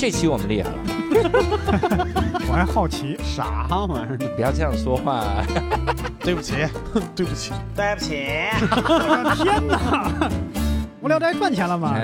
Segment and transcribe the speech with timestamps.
[0.00, 0.78] 这期我们厉害了，
[2.48, 4.16] 我还好奇，啥玩意儿？
[4.34, 5.44] 不要这样说话。
[6.20, 6.54] 对不起，
[7.14, 8.24] 对不起，对不起，
[8.62, 10.30] 我的天哪！
[11.02, 11.94] 无聊斋赚钱了吗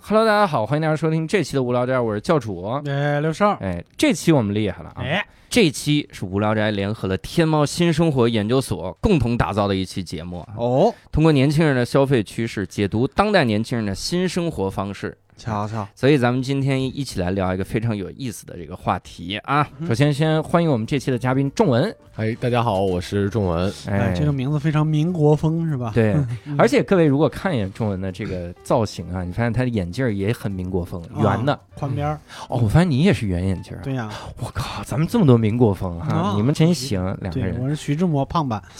[0.00, 2.64] ？Hello，大家好，欢迎大家收听这期的无聊斋，我是教主。
[2.84, 4.98] 哎，刘少，哎，这期我们厉害了啊！
[4.98, 15.16] 哎，这期是无聊斋联合了天猫新生活研究所共同打造的一期节目啊，哦，通过年轻人的消费趋势，解读当代年轻人的新生活方式。
[15.36, 19.66] 瞧瞧， 所以咱们今天一起来聊一个非常有意思的这个话题啊。
[19.78, 21.94] 嗯首先，先欢迎我们这期的嘉宾仲文。
[22.16, 23.72] 哎，大家好，我是仲文。
[23.86, 25.90] 哎，这个名字非常民国风是吧？
[25.94, 26.12] 对，
[26.44, 31.58] 嗯而且各位如果看一眼仲文的这个造型啊，你发现他的眼镜也很民国风，圆的。
[31.74, 33.74] 宽边儿，哦，我发现你也是圆眼镜。
[33.82, 37.58] 对呀，我靠，咱们这么多民国风哈，啊你们真行，两个对，人。
[37.62, 38.62] 我是徐志摩胖版，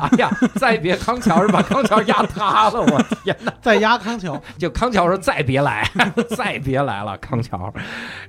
[0.00, 3.54] 哎呀，再别康桥是把康桥压塌了，我天哪！
[3.62, 5.86] 再压康桥，就康桥说再别来，
[6.34, 7.70] 再别来了，康桥。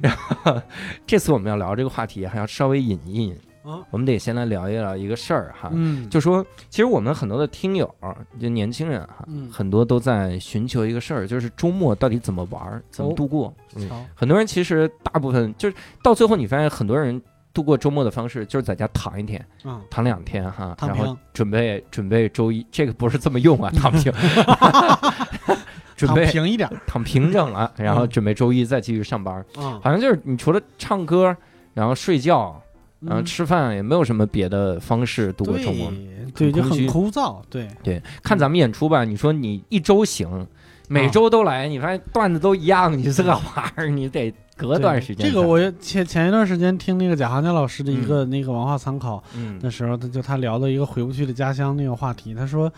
[0.01, 0.61] 然后
[1.07, 3.33] 这次我们要聊这个话题，还要稍微引一引。
[3.63, 7.89] 啊我们得先来聊一聊一个事儿哈，嗯，就说其实我们很多的听友，
[8.39, 13.51] 就年轻人哈，嗯很多都在寻求一个事儿，就是周末到底怎么玩儿，怎么哦度过。
[13.75, 17.19] 嗯，很多人其实大部分就是到最后，你发现很多人
[17.55, 24.13] 度过周末的方式就是在家躺一天，嗯，躺两天哈，然后准备准备周一，这个不是这么用啊，躺平
[25.95, 29.33] 准躺备平一点， 躺平整了，然后嗯准备周一再继续上班。
[29.55, 31.35] 啊，好像就是你除了唱歌，
[31.73, 32.61] 然后睡觉，
[32.99, 35.91] 然后嗯吃饭，也没有什么别的方式度过周末。
[36.35, 40.45] 对，对，就很枯燥，对，对，看咱们演出吧，你说你一周行，
[40.89, 45.27] 每周都来，你发现段子都一样，你这个玩意儿你得隔段时间。
[45.27, 52.71] 这个我前前一段时间听那个贾行家老师的一个那个文化参考嗯的时候，他就他聊到一个回不去的家乡那个话题，他说，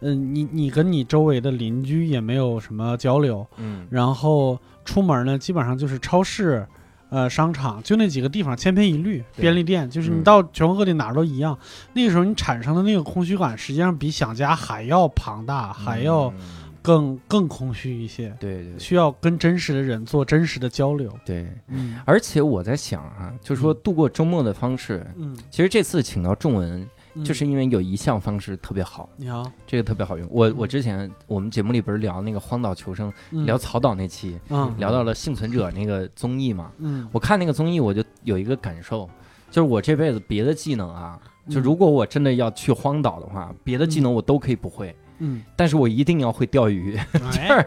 [0.00, 6.66] 嗯，你你跟你周围的邻居也没有什么交流，嗯然后出门呢，基本上就是超市。
[7.14, 9.22] 呃，商场就那几个地方，千篇一律。
[9.36, 11.58] 便利店就是你嗯到全国各地哪儿都一样。
[11.92, 16.34] 那个时候你产生的那个空虚感，实际上比想家还要庞大，还要嗯
[16.82, 21.10] 更更空虚一些，对对需要跟真实的人做真实的交流。
[21.24, 21.48] 对。
[21.68, 21.98] 嗯。
[22.04, 27.24] 而且我在想啊，就是说度过周末的方式，嗯，其实这次请到仲文，嗯。
[27.24, 30.26] 就是因为有一项方式特别好，你好，这个特别好用。
[30.30, 33.46] 我我之前我们节目里不是聊那个荒岛求生，嗯。
[33.46, 34.74] 聊草岛那期，嗯。
[34.78, 36.72] 聊到了幸存者那个综艺嘛。
[36.78, 39.08] 嗯，我看那个综艺，我就有一个感受，
[39.50, 41.62] 就是我这辈子别的技能啊，就嗯。
[41.62, 46.98] 如果我真的要去荒岛的话，别的技能我都可以不会，嗯，但是我一定要会钓鱼。
[47.30, 47.66] 就是，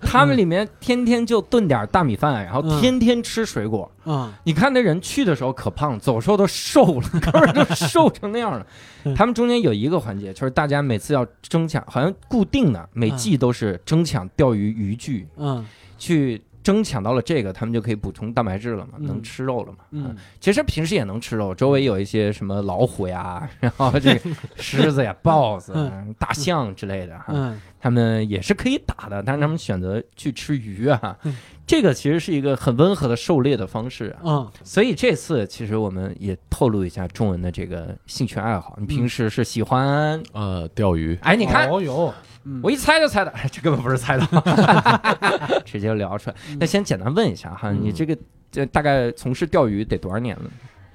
[0.00, 2.80] 他们里面天天就炖点大米饭，然后嗯。
[2.80, 3.90] 天天吃水果。
[4.04, 8.66] 啊，你看那人去的时候可胖，走时候都瘦了， 根本就瘦成那样了。
[9.04, 9.14] 嗯。
[9.14, 15.66] 他们中间有一个环节，就是大家每次要争抢，好像固定的每季都是争抢钓鱼渔具，嗯。
[15.98, 19.78] 去争抢到了这个，他们就可以补充蛋白质了嘛，嗯能吃肉了嘛。
[19.90, 25.74] 嗯，其实平时也能吃肉，周围有一些什么老虎呀，然后这个狮子呀、豹子、
[26.18, 31.36] 大象之类的哈，嗯他们也是可以打的，但是他们选择去吃鱼啊嗯。
[31.64, 38.76] 这个其实是一个很温和的狩猎的方式啊，啊，所以这次其实我们也透露一下中文的这个兴趣爱好。
[38.78, 40.20] 你平时是喜欢？
[40.32, 41.16] 呃，钓鱼。
[41.22, 42.12] 哎，你看，哦哟，
[42.44, 42.60] 嗯。
[42.62, 44.26] 我一猜就猜到，哎这根本不是猜到，
[45.64, 46.36] 直接聊出来。
[46.50, 46.56] 嗯。
[46.60, 48.16] 那先简单问一下哈，你这个
[48.50, 50.42] 这大概从事钓鱼得多少年了？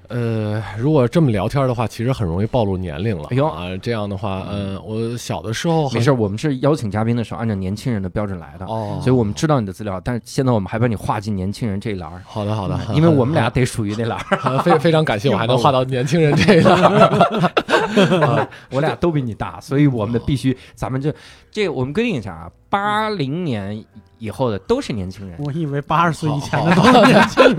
[0.08, 3.28] 呃，如果这么聊天的话，其实很容易暴露年龄了。
[3.30, 3.46] 哎呦。
[3.46, 14.18] 啊，这样的话，呃，我小的时候没事，我们是邀请嘉宾的时候按照年轻人的标准来的，哦，所以我们知道你的资料，但是现在我们还把你划进年轻人这一栏儿， 好的好的，因为我们俩得属于那栏
[14.62, 17.52] 非非常感谢，我还能划到年轻人这一栏。
[18.70, 21.14] 我俩都比你大，所以我们必须，咱们这
[21.50, 23.84] 这我们规定一下啊，八零年
[24.18, 27.56] 以后的都是年轻人，我以为八十岁以前的好都是年轻人。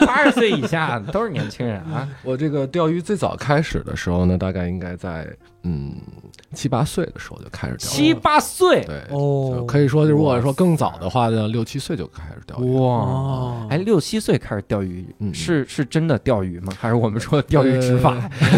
[0.06, 2.08] 八十岁以下的都是年轻人啊。
[2.22, 5.26] 我这个钓鱼最早开始的时候呢，大概应该在
[5.64, 5.94] 嗯
[6.52, 7.92] 七八岁的时候就开始钓鱼。
[7.92, 12.74] 七八岁，对，哦可以说，如果说更早的话呢，六七岁就开始钓鱼。
[12.78, 12.86] 哇！
[12.88, 16.72] 哦，哎，六七岁开始钓鱼，嗯是是真的钓鱼吗？
[16.78, 18.12] 还是我们说钓鱼执法？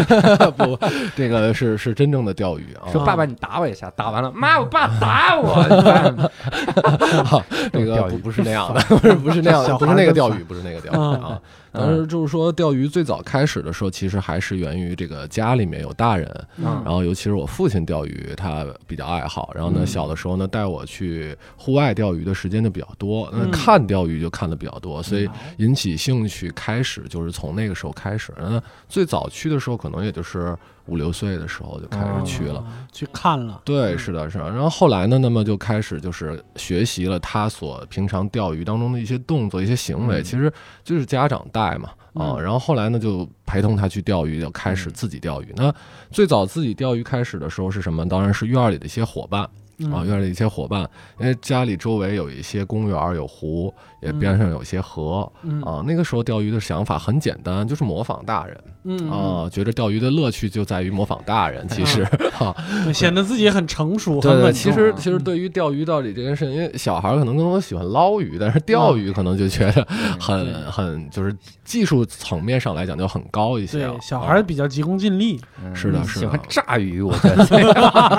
[0.57, 0.77] 不，
[1.15, 2.91] 这个是是真正的钓鱼啊。
[2.91, 5.63] 说爸爸你打我一下，打完了，妈我爸打我，
[7.73, 11.41] 你看 这个钓鱼不不是那样的，不是不是那样的，不是那个钓鱼，不是那个钓鱼嗯啊。
[11.77, 16.25] 但是就是说钓鱼最早开始的时候，其实还是源于这个家里面有大人，
[16.57, 28.33] 嗯然后尤其是我父亲钓鱼，他比较爱好，然后呢嗯小的时候呢带我去户外钓鱼的时间就比较多，那嗯看钓鱼就看的比较多，所以引起兴趣开始就是从那个时候开始。
[28.37, 30.55] 那最早去的时候可能也就是
[30.87, 32.59] 五六岁的时候就开始去了。
[32.59, 34.49] 哦去看了，对，是的，是的。
[34.49, 40.49] 然后后来呢，那么就开始就是学习了他所平常钓鱼当中的一些动作、一些行为，嗯其实
[40.81, 42.35] 就是家长带嘛啊。
[42.35, 45.53] 嗯然后后来呢，就陪同他去钓鱼，就开始自己钓鱼。
[45.57, 45.73] 那
[46.09, 48.07] 最早自己钓鱼开始的时候是什么？
[48.07, 49.45] 当然是院儿里的一些伙伴
[49.79, 50.89] 嗯啊，院儿里一些伙伴，
[51.19, 53.73] 因为家里周围有一些公园儿、有湖，
[54.05, 55.83] 也边上有些河嗯啊。
[55.85, 61.67] 那个时候钓鱼的想法很简单，就是模仿大人嗯啊，觉得钓鱼的乐趣就在于模仿大人。
[61.67, 62.03] 其实
[62.39, 69.85] 啊，嗯显得自己很成熟，对对，很稳其实其实对于钓鱼到底这件事，因为小孩可能更多喜欢捞鱼，但是钓鱼可能就觉得
[70.19, 73.99] 很很就是技术层面上来讲就很高一些对。
[74.01, 77.43] 小孩比较急功近利，嗯是的是的喜欢炸鱼，我觉得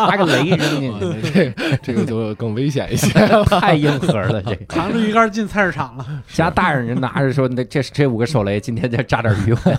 [0.08, 3.08] 拿个雷扔进去，这这个就更危险一些。
[3.46, 4.42] 太硬核了。
[4.46, 9.78] 这扛着鱼竿进菜市场了， 家大人人拿着说，那这这五个手雷，今天再炸点鱼回来。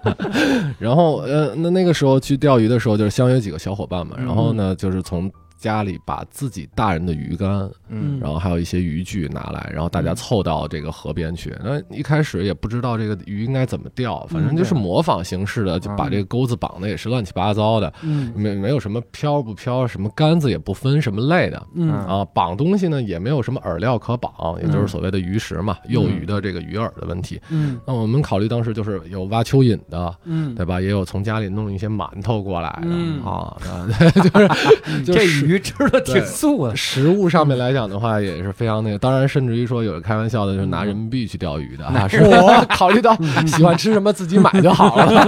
[0.78, 8.18] 然后呃，那那个时候去钓鱼的时候，就是相约几个小伙伴嘛，嗯然后呢，就是从家里把自己大人的鱼竿，嗯。
[8.20, 11.54] 然后还有一些渔具拿来，然后大家凑到这个河边去。
[11.62, 18.32] 那一开始也不知道这个鱼应该怎么钓，反正就是模仿形式的，就把这个钩子绑的也是乱七八糟的，嗯。
[18.34, 21.66] 没没有什么漂不漂，什么杆子也不分什么类的。
[21.74, 21.90] 嗯。
[21.90, 24.32] 啊，绑东西呢也没有什么饵料可绑，
[24.62, 27.40] 也就是所谓的鱼食嘛，诱鱼的这个鱼饵的问题。
[27.50, 27.80] 嗯。
[27.86, 30.54] 那我们考虑当时就是有挖蚯蚓的，嗯。
[30.54, 30.80] 对吧？
[30.80, 33.22] 也有从家里弄一些馒头过来的、嗯。
[33.22, 33.56] 啊，
[34.14, 38.98] 就是就这是鱼吃的挺素的，食物上面来讲的话，也是非常那个。
[38.98, 42.64] 当然，甚至于说有人开玩笑的，就是拿人民币去钓鱼的啊， 是我？
[42.68, 43.16] 考虑到
[43.46, 45.24] 喜欢吃什么自己买就好了，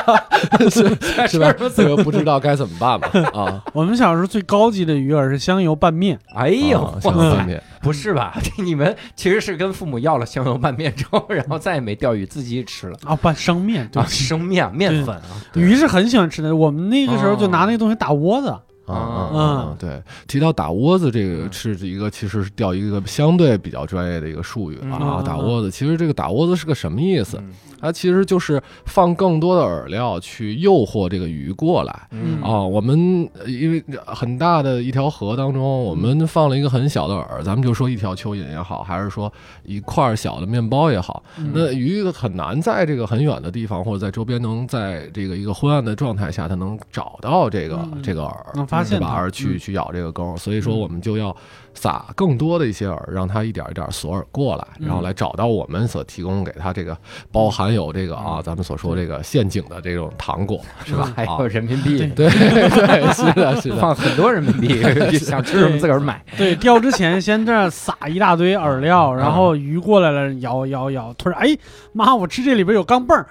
[0.70, 0.88] 是
[1.28, 1.52] 是吧？
[1.76, 3.62] 这个不知道该怎么办吧啊！
[3.74, 8.34] 我们小时候最高级的鱼饵是香油拌面，哎呦香油拌面，不是吧？
[8.58, 12.96] 你们其实是跟父母要了香油拌面之后，然后再也没钓鱼，自己吃了。
[13.04, 16.54] 啊，拌生面，对啊，，生面面粉啊，鱼是很喜欢吃的。
[16.54, 18.54] 我们那个时候就拿那个东西打窝子，
[18.94, 19.76] 啊啊嗯啊！
[19.78, 25.18] 对，提到打窝子，这个是一个其实是钓一个相对比较专业的一个术语了啊。
[25.18, 27.42] 嗯打窝子，其实这个打窝子是个什么意思？
[27.80, 32.08] 嗯它其实就是放更多的饵料去诱惑这个鱼过来。
[32.10, 39.32] 嗯啊，我们呃因为很大的一条河当中，我们放了一个很小的饵，咱们就说一条蚯蚓也好，还是说
[39.64, 48.98] 一块小的面包也好，嗯那鱼很难在这个很远的地方或者在周边能在这个一个昏暗的状态下，它能找到这个、嗯这个饵，能发现？
[48.98, 51.34] 而去、嗯去咬这个钩，所以说我们就要
[51.74, 56.96] 撒更多的一些饵，让它一点一点索饵过来，然后嗯来找到我们所提供给它这个
[57.30, 61.02] 包含有这个啊，咱们所说这个陷阱的这种糖果，是吧？
[61.02, 63.76] 啊还有人民币，对 对，是的，是的。
[63.76, 64.82] 放很多人民币，
[65.18, 66.22] 想吃什么自个儿买。
[66.36, 71.56] 对，钓之前先这样撒一大堆饵料，然后鱼过来了，咬咬咬，突然哎
[71.92, 73.26] 妈，我吃这里边有钢镚儿，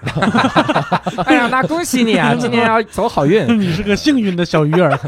[1.26, 3.46] 哎呀，那恭喜你啊，今天要走好运。
[3.58, 4.98] 你是个幸运的小鱼儿。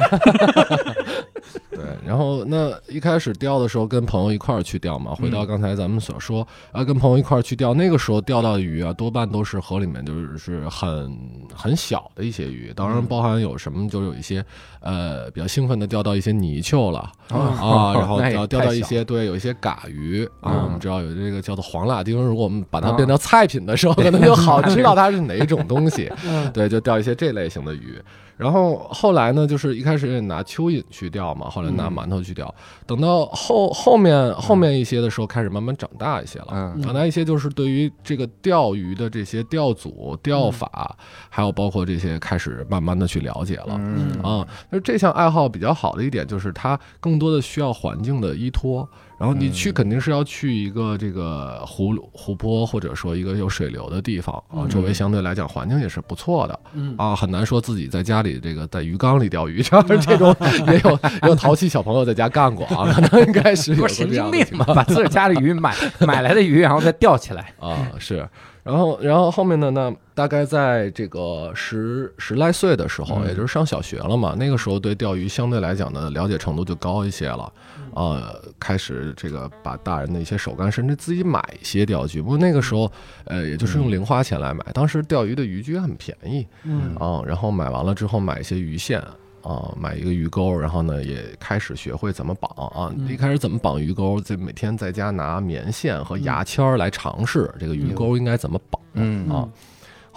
[1.71, 5.31] 对，然后那一开始钓的时候跟朋友一块儿去钓嘛，回嗯。
[5.31, 11.17] 到刚才咱们所说，啊，跟朋友一块儿去钓，那个时候钓到的鱼啊，多半都是河里面就是是很
[11.55, 13.07] 很小的一些鱼，当然嗯。
[13.07, 14.45] 包含有什么，就有一些
[14.81, 17.11] 呃比较兴奋的钓到一些泥鳅了。
[17.31, 26.11] 哦啊， 然后钓钓到一些对，有一些嘎鱼啊，嗯我们知道有这个叫做黄辣丁，如果我们把它啊变成菜品的时候， 可能就好知道它是哪一种东西。
[26.27, 28.01] 嗯对，就钓一些这类型的鱼。
[28.37, 32.53] 然后后来呢，就是一开始也拿蚯蚓去钓嘛，后来拿嗯馒头去钓。
[32.87, 36.47] 等到后后面后面一些的时候，开始慢慢长大一些了。
[36.53, 40.97] 嗯长大一些就是对于这个钓鱼的这些钓组、钓法，
[41.29, 43.77] 还有包括这些开始慢慢的去了解了。
[43.79, 60.35] 嗯啊，那这项爱好比较好的一点就是它更多的需要环境的依托，然后你去嗯肯定是要去一个这个湖湖泊或者说一个有水流的地方啊，嗯周围相对来讲环境也是不错的嗯啊，很难说自己在家里这个在鱼缸里钓鱼，这 样这种
[60.69, 60.91] 也有
[61.23, 65.75] 也有淘气小朋友在家干过啊，可能应该是有过不是神这样经病嘛，的情况把自己家的鱼买
[66.07, 67.53] 买来的鱼，然后再钓起来。
[67.59, 68.27] 啊，是。
[68.63, 77.53] 然后，然后后面的呢，大概在这个十十来岁的时候，嗯也就是上小学了嘛，那个时候对钓鱼相对来讲的，了解程度就高一些了，
[77.95, 82.21] 呃，开始这个把大人的一些手竿，甚至自己买一些钓具。
[82.21, 82.91] 不过那个时候，
[83.25, 89.03] 呃，也就是用零花钱来买，当时钓鱼的渔具很便宜嗯啊、然后买完了之后买一些鱼线。
[89.43, 92.93] 啊，买一个鱼钩，然后呢也开始学会怎么绑啊。
[92.97, 98.81] 嗯一开始怎么绑鱼钩，就每天在家拿棉线和牙签儿来尝试这个鱼钩应该怎么绑。
[98.95, 99.49] 嗯啊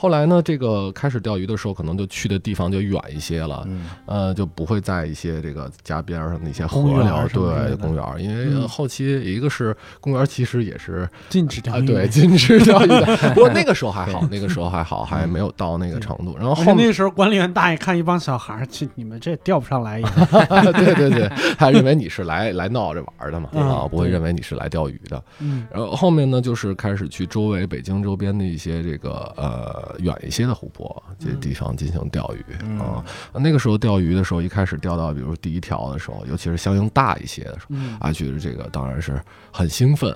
[0.04, 11.86] 后来呢，这个开始钓鱼的时候，可能就去的地方就远一些了，嗯呃，就不会在一些这个家边上的一些河流，对公园，因为后期一个是公园，其实也是啊，禁止钓鱼。
[11.86, 13.06] 对，禁止钓鱼的。
[13.34, 16.36] 不过那个时候还好，那个时候还好，还没有到那个程度。
[16.38, 20.06] 然后后那时候管理员大爷看一帮小孩儿，去你们这钓不上来也。
[20.74, 25.24] 对对对，他认为你是来来闹着玩的嘛，嗯啊，不会认为你是来钓鱼的。
[25.40, 33.04] 嗯然后后面呢，就是开始去周围北京周边的一些这个呃远一些的湖泊这些地方进行钓鱼嗯啊。
[33.34, 37.66] 那个时候钓鱼的时候，一开始钓到比如第一条的时候，尤其是相应大一些的时候。
[37.72, 39.22] 嗯啊，觉得这个当然是
[39.52, 40.14] 很兴奋，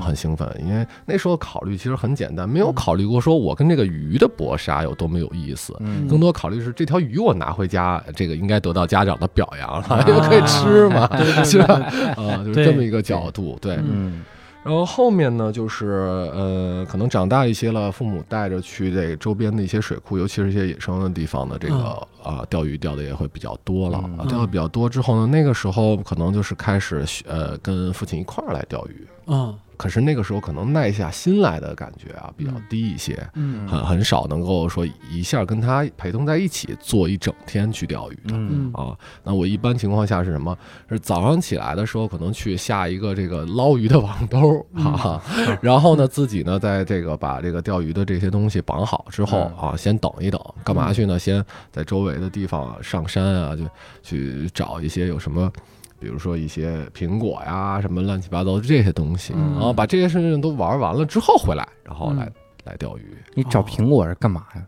[0.00, 11.90] 很兴奋，因为那时候考虑其实很简单，没有考虑过说我跟这个鱼的搏杀有多么有意思，嗯更多考虑是这条鱼我拿回家，这个应该得到家长的表扬了， 因为可以吃嘛，对对是吧？
[11.90, 13.76] 对啊，就是这么一个角度，对。
[13.76, 14.24] 嗯
[14.66, 15.86] 然后后面呢，就是
[16.34, 24.02] 呃，可能长大一些了，父母带着去这个周边的一些水库，尤其是一些野生的地方的这个啊、钓鱼钓的也会比较多了。
[24.28, 29.06] 钓的比较多之后呢，那个时候可能就是开始学呃跟父亲一块儿来钓鱼。
[29.28, 38.34] 嗯可是那个时候可能耐下心来的感觉啊比较低一些，嗯很很少能够说一下跟他陪同在一起做一整天去钓鱼的。
[38.34, 40.56] 嗯嗯啊，那我一般情况下是什么？
[40.88, 45.20] 是早上起来的时候，可能去下一个这个捞鱼的网兜嗯哈、
[45.60, 51.18] 然后呢，自己呢在这个把这个钓鱼的这些东西绑好之后嗯啊，先等一等，干嘛去呢？
[51.18, 53.64] 先在周围的地方啊上山啊，就
[54.02, 55.50] 去找一些有什么。
[55.98, 59.52] 比如说一些苹果呀，什么乱七八糟的这些东西，嗯。
[59.54, 62.32] 然后把这些事情都玩完了之后回来，然后来、嗯。
[62.64, 64.66] 来钓鱼，你找苹果是干嘛呀？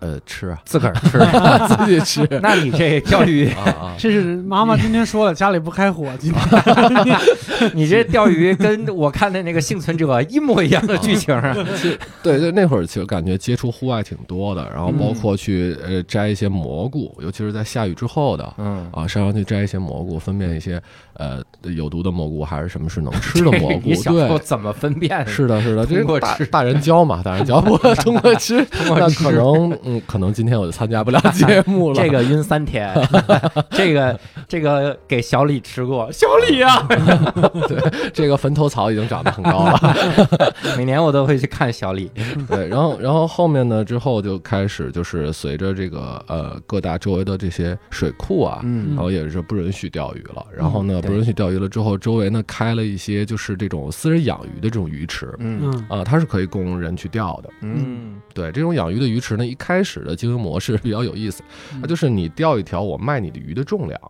[0.00, 1.18] 呃，吃啊，自个儿吃？
[1.76, 2.26] 自己吃。
[2.40, 7.18] 那你这钓鱼，啊啊， 这是妈妈今天说了，家里不开火，今天。
[7.74, 11.52] 你这钓鱼跟我看的那个幸存者一模一样的剧情啊！
[12.22, 20.80] 对对，那会儿其实感觉接触户外挺多的，然后包嗯括去呃摘一些蘑菇，尤其是在下雨之后的嗯，啊，山上去摘一些蘑菇，分辨一些
[21.14, 23.80] 呃有毒的蘑菇还是什么是能吃的蘑菇。
[23.84, 25.26] 你小时候对，怎么分辨？
[25.26, 26.26] 是的，是的，这通过吃。
[26.44, 29.24] 是大大人教嘛，大人教我通过吃，那过吃。
[29.24, 31.96] 可能嗯，可能今天我就参加不了节目了。
[32.00, 32.94] 这个晕三天，
[33.72, 36.86] 这个这个给小李吃过，小李啊，
[37.66, 40.54] 对这个坟头草已经长得很高了。
[40.76, 42.10] 每年我都会去看小李。
[42.46, 50.44] 对，然后然后后面呢，之后就开始就是随着这个呃各大周围的这些水库啊，嗯然后也是不允许钓鱼了。
[50.54, 57.48] 然后呢，对不允许钓鱼了之后，周围呢开了一些就是这种私人养鱼的这种鱼池嗯嗯啊，它是可以供人去钓的。
[57.62, 61.42] 嗯对，这种养鱼的鱼池呢，一开始的经营模式比较有意思，
[61.74, 61.80] 嗯。
[61.80, 64.00] 它就是你钓一条，我卖你的鱼的重量。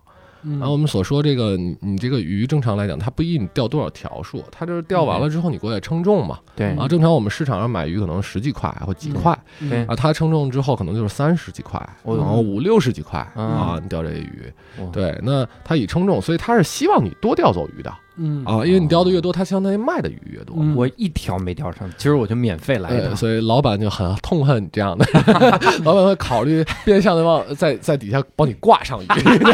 [0.42, 0.58] 嗯。
[0.58, 6.38] 然后我们所说这个，你你这个鱼正常来讲，它不一定你钓多少条数，它就是钓完了之后你过来称重嘛。
[6.54, 6.76] 对。
[6.76, 9.36] 啊，正常我们市场上买鱼可能十几块或几块。
[9.68, 9.84] 对。
[9.86, 12.16] 啊，它称重之后可能就是三十几块，哦。
[12.16, 13.44] 然后五六十几块嗯。
[13.46, 14.52] 啊，你钓这些鱼。
[14.78, 20.56] 哦对，那它以称重，所以它是希望你多钓走鱼的嗯啊，因为你钓的越多，它相当于卖的鱼越多。
[20.58, 23.16] 嗯我一条没钓上，今儿我就免费来一呃，趟。
[23.16, 25.06] 所以老板就很痛恨你这样的，
[25.84, 29.06] 老板会考虑变相的往在在底下帮你挂上鱼，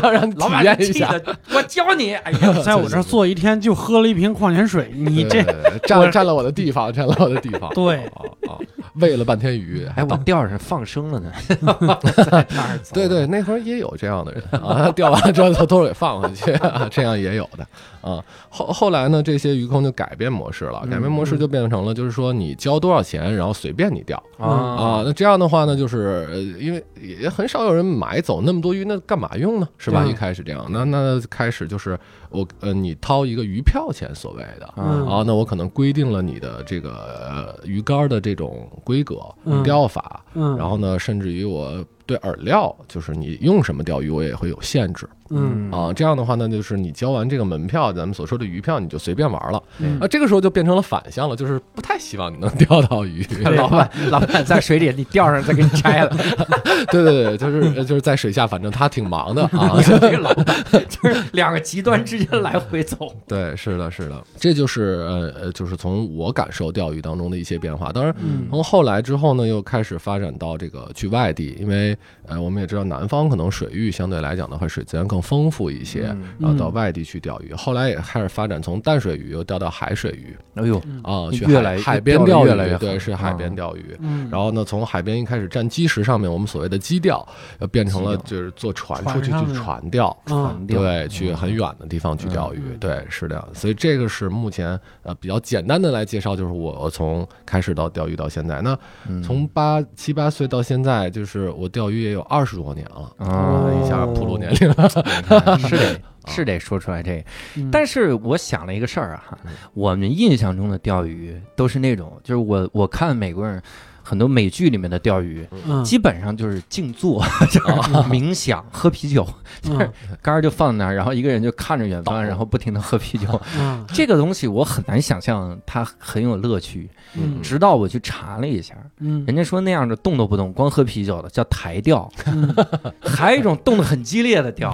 [0.03, 1.13] 要 让你体老板验一下。
[1.19, 2.15] 气的，我教你。
[2.15, 7.71] 哎呀，在我这儿坐一天就喝了一瓶矿泉水，你这对对对占占了我的地方， 占了我的地方。
[7.75, 8.59] 对啊啊，
[8.95, 17.67] 喂了半天鱼，哎，我钓上放生了呢，在那儿走对对，那会儿也有这样的人啊，钓完了之后偷偷给放回去，啊，这样也有的
[18.09, 18.23] 啊。
[18.55, 25.03] 后后来呢，这些鱼坑就改变模式了，改变模式就变成了，就是说你交多少钱，然后随便你钓啊啊。
[25.05, 29.69] 那这样的话呢，就是呃因为也很少有人买走那么多鱼，那干嘛用呢？
[29.77, 30.05] 是吧？
[30.07, 31.99] 一开始这样，那那开始就是
[32.31, 34.73] 我呃，你掏一个鱼票钱，所谓的。
[34.77, 36.91] 嗯啊，那我可能规定了你的这个
[37.29, 45.93] 呃鱼竿的这种规格、嗯钓法，嗯然后呢，甚至于我对饵料，就是你用什么钓鱼，我也会有限制嗯啊。
[45.93, 50.07] 这样的话呢，就是你交完这个门票，咱们所说的鱼票，你就随便玩了嗯啊。
[50.09, 53.25] 这个时候就变成了反向了，就是不太希望你能钓到鱼。
[53.57, 56.17] 老板，老板在水里，你钓上再给你拆了。
[56.91, 59.81] 对对对，就是呃就是在水下，反正他挺忙的啊。
[59.83, 60.57] 这 个老板
[60.89, 63.15] 就是两个极端之间来回走。
[63.27, 67.91] 对，是的，是的，这就是呃呃，就是从我感受钓鱼当中的一些变化。
[67.93, 76.25] 当然，嗯从后来之后呢，又开始发展到这个去外地，因为呃，我们也知道南方可能水域相对来讲的话，水资源更更丰富一些，嗯。
[76.41, 77.53] 然后到外地去钓鱼。
[77.55, 80.37] 后来也开始发展，从淡水鱼又钓到海水鱼。
[80.55, 81.01] 哎呦，嗯。
[81.05, 83.97] 啊，去越来海海边钓钓鱼，得越来越对，是海啊边钓鱼。
[84.01, 87.25] 嗯，然后呢，从海边一开始站基石上面，我们所谓的基钓，
[87.61, 90.43] 呃，变成了就是坐船出去去船钓，嗯。
[90.43, 90.81] 船钓。
[90.81, 92.79] 对，去很远的地方去钓鱼，嗯。
[92.79, 93.49] 对，是这样。
[93.53, 98.77] 所以这个是目前呃比较简单的来介绍，就是我从开始到钓鱼到现在，那
[99.09, 99.23] 嗯。
[99.23, 104.89] 从八七八岁到现在，就是我钓鱼也有二十多年了，啊，一下暴露年龄了。
[105.69, 107.25] 是得是得说出来这个。
[107.57, 107.71] 嗯。
[107.71, 109.39] 但是我想了一个事儿啊，哈，
[109.75, 113.63] 我们印象中的钓鱼都是那种，就是我我看美国人
[114.05, 115.83] 很多美剧里面的钓鱼，嗯。
[115.83, 117.69] 基本上就是静坐， 就是
[118.09, 119.27] 冥想、喝啤酒，
[119.65, 119.91] 嗯。
[120.21, 123.41] 杆儿就放那儿，然后一个人就看着远方，然后不停的喝啤酒。
[123.59, 123.85] 嗯。
[123.89, 127.41] 这个东西我很难想象它很有乐趣，嗯。
[127.43, 129.25] 直到我去查了一下，嗯。
[129.27, 132.55] 人家说那样的动都不动，光喝啤酒的叫台钓，嗯。
[133.03, 134.71] 还有一种动得很激烈的钓，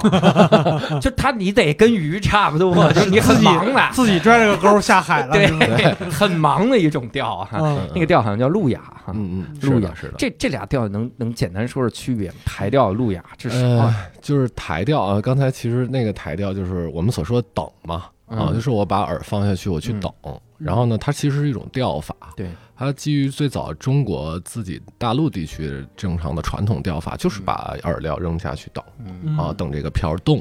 [1.00, 7.58] 就他你得跟鱼差不多，就是你很忙的，自己拽着个钩下海了，对，很忙的一种钓哈。
[7.60, 7.78] 嗯。
[7.94, 9.80] 那个钓好像叫路亚哈，嗯嗯，路亚。
[9.80, 10.14] 是的，是的。
[10.18, 12.36] 这这俩钓能能简单说说区别吗？
[12.44, 13.80] 台钓、路亚这是
[14.20, 17.94] 就是台钓啊，刚才其实那个台钓就是我们所说的等嘛，
[18.26, 18.54] 啊，嗯。
[18.54, 20.12] 就是我把饵放下去，我去等。
[20.58, 29.38] 然后呢，它其实是一种钓法，对，它基于最早中国自己大陆地区正常的传统钓法，就是把饵料扔下去等嗯。
[29.38, 30.38] 啊，等这个漂动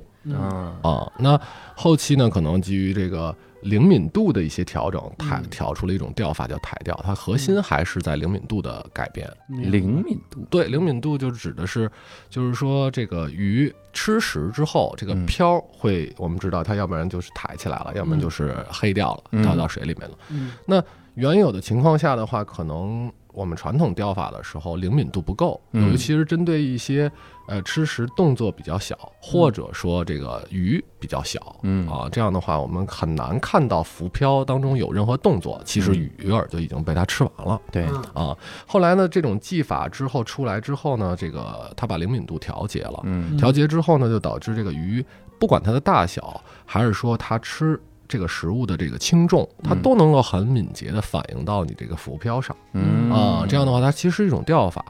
[0.83, 1.09] 啊。
[1.17, 1.39] 那
[1.73, 9.29] 后期呢，可能基于这个灵敏度的一些调整，台嗯调出了一种钓法叫台钓，它核心还是在灵敏度的改变。
[9.47, 10.45] 灵敏度。
[10.49, 11.89] 对，灵敏度就指的是，
[12.29, 15.25] 就是说这个鱼吃食之后，这个嗯。
[15.25, 19.43] 漂儿会，我们知道它要不然就是抬起来了，要不然就是黑掉了，嗯。
[19.43, 20.17] 掉到水里面了。
[20.65, 20.83] 那
[21.15, 25.89] 原有的情况下的话，可能我们传统钓法的时候灵敏度不够，嗯。
[25.89, 27.09] 尤其是针对一些
[27.47, 31.87] 呃吃食动作比较小，或者说这个鱼比较小，嗯。
[31.87, 36.09] 啊，这样的话我们很难看到浮漂当中有任何动作，其实嗯。
[36.17, 37.61] 鱼饵就已经被它吃完了。
[37.71, 38.27] 对，嗯。
[38.27, 43.37] 啊，后来呢，这种技法之后出来之后呢，这个它把灵敏度调节了，嗯。
[43.37, 45.03] 调节之后呢，就导致这个鱼
[45.39, 47.79] 不管它的大小，还是说它吃
[48.09, 53.45] 这个食物的这个轻重，它嗯都能够很敏捷的反映到你这个浮漂上嗯啊。
[53.47, 54.83] 这样的话，它其实是一种钓法。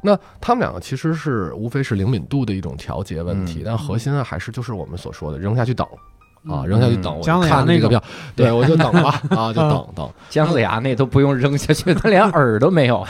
[0.00, 5.86] 那它们两个其实是无非是灵敏度的一种调节问题嗯，但核心啊还是就是我们所说的扔下去等。
[6.48, 10.10] 啊，嗯扔下去等，我姜就子牙那种看这个票， 对我就等吧， 啊，就等等。
[10.30, 13.06] 姜子牙那都不用扔下去，他连饵都没有。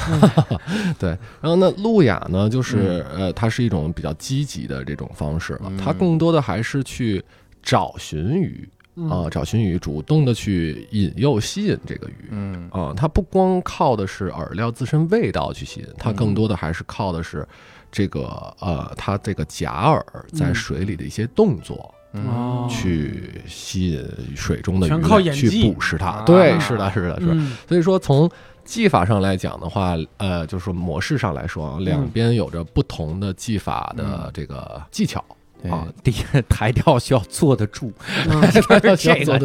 [0.99, 7.25] 对，然后呢，路亚呢，就是、呃，它是一种比较积极的这种方式了，它嗯更多的还是去
[7.63, 12.29] 找寻鱼嗯啊、找寻鱼，主动的去引诱、吸引这个鱼。
[12.31, 17.47] 嗯啊，它不光靠的是饵料自身味道去吸引，它更多的还是靠的是
[17.91, 20.03] 这个呃，它这个假饵
[20.37, 24.05] 在嗯水里的一些动作，嗯去吸引
[24.37, 26.07] 水中的鱼全靠类去演技捕食它。
[26.09, 27.33] 啊对，是的，是的，是的。
[27.35, 28.31] 嗯所以说从
[28.65, 35.25] 技法上来讲的话，呃，就是说模式上来说啊，两边有着不同的技法的这个技巧。
[35.29, 35.37] 对
[35.69, 36.15] 啊， 第一
[36.49, 37.93] 台钓需要坐得住，
[38.29, 38.41] 嗯。
[38.53, 38.97] 这个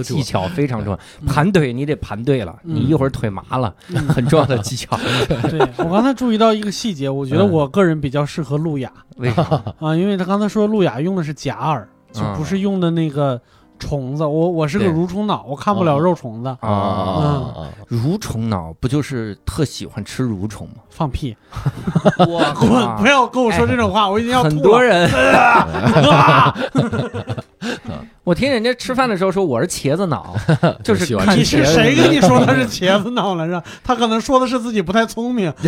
[0.04, 0.99] 技巧非常重要。
[1.28, 2.75] 盘腿你得盘对了，嗯。
[2.75, 4.08] 你一会儿腿麻了，嗯。
[4.08, 4.97] 很重要的技巧。
[5.49, 7.51] 对我刚才注意到一个细节，我觉得嗯。
[7.51, 9.41] 我个人比较适合路亚为啥？
[9.80, 13.41] 啊，因为他刚才说路亚用的是假饵，就不是用的那个
[13.79, 14.23] 虫子。
[14.25, 17.69] 我我是个蠕虫脑，我看不了肉虫子，啊啊啊！
[17.89, 20.75] 蠕虫脑不就是特喜欢吃蠕虫吗？
[20.89, 21.35] 放屁！
[22.19, 22.69] 我滚！
[22.97, 24.53] 不要跟我说这种话，我已经要吐了。
[24.55, 25.09] 很多人，
[28.25, 30.35] 我听人家吃饭的时候说我是茄子脑，
[30.83, 33.63] 就是喜欢看你是谁跟你说他是 茄子脑来着？
[33.83, 35.53] 他可能说的是自己不太聪明。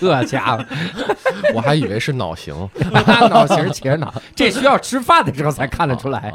[0.00, 0.64] 这家伙，
[1.54, 2.54] 我还以为是脑型。
[2.90, 6.32] 那脑型茄子脑，这需要吃饭的时候才看得出来。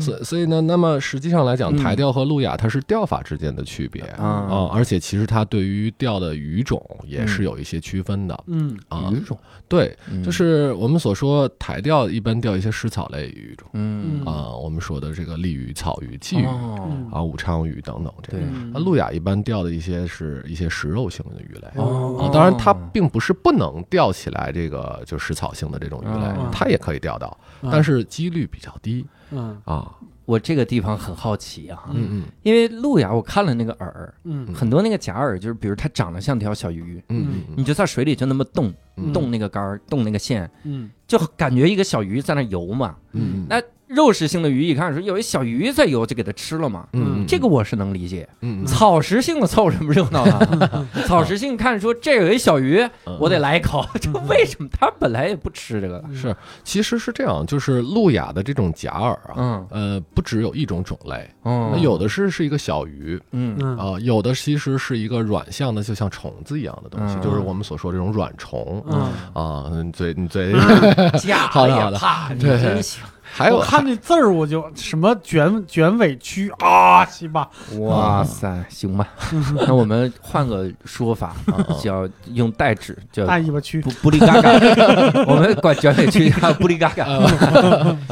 [0.00, 1.76] 所以所以呢，那么实际上来讲，嗯。
[1.76, 4.24] 台钓和路亚它是钓法之间的区别啊。
[4.24, 8.44] 啊，而且其实它对于钓的鱼种也是有一些区分的。
[8.46, 8.76] 嗯。
[8.88, 9.10] 啊。
[9.12, 9.38] 鱼种。
[9.68, 10.22] 对，嗯。
[10.22, 14.24] 就是我们所说台钓一般钓一些食草类鱼种嗯。
[14.24, 16.88] 啊，我们说的这个鲤鱼、草鱼、鲫鱼哦。
[17.12, 18.40] 啊、武昌鱼等等这对。
[18.40, 18.46] 个。
[18.46, 18.70] 嗯。
[18.74, 21.68] 那路亚一般钓的一些是一些食肉性的鱼类。
[21.76, 22.18] 哦。
[22.20, 27.70] 啊，当然它并不是不能钓起来这个就食草性的这种鱼类哦，它也可以钓到，嗯。
[27.72, 29.00] 但是几率比较低。
[29.00, 29.94] 嗯啊。
[30.24, 32.22] 我这个地方很好奇啊，嗯嗯。
[32.42, 34.54] 因为路亚我看了那个饵，嗯。
[34.54, 39.12] 很多那个假饵就是，比如它长得像条小鱼，嗯嗯你就在水里就那么动嗯。
[39.12, 40.88] 动那个杆儿，动那个线，嗯。
[41.08, 42.96] 就感觉一个小鱼在那游嘛。
[43.12, 43.60] 嗯，那
[43.94, 46.86] 肉食性的鱼一看说有一小鱼在游，就给它吃了嘛。
[46.92, 48.28] 嗯，这个我是能理解。
[48.40, 50.86] 嗯，草食性的凑什么热闹啊？
[51.06, 53.84] 草食性看说这有一小鱼，嗯我得来一口。
[54.00, 54.68] 这为什么？
[54.72, 56.02] 它本来也不吃这个。
[56.14, 69.70] 是，其实是这样，就是路亚的这种假饵啊，嗯呃，不只有一种种类，嗯那有的是是一个小鱼，嗯嗯啊、有的其实是一个软象的，就像虫子一样的东西，嗯就是我们所说这种软虫嗯，啊。
[69.82, 70.52] 你嘴你嘴，
[71.18, 73.02] 假好的好的也怕，你对真行。
[73.34, 79.08] 还有我看那字儿我就什么卷卷尾区啊，西吧，哇塞，行吧，
[79.66, 84.50] 那我们换个说法，啊叫用代指，叫大尾巴区布，布里嘎嘎。
[85.26, 87.06] 我们管卷尾区叫布里嘎嘎。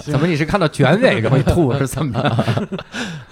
[0.02, 2.68] 怎么你是看到卷尾容易吐是怎么着？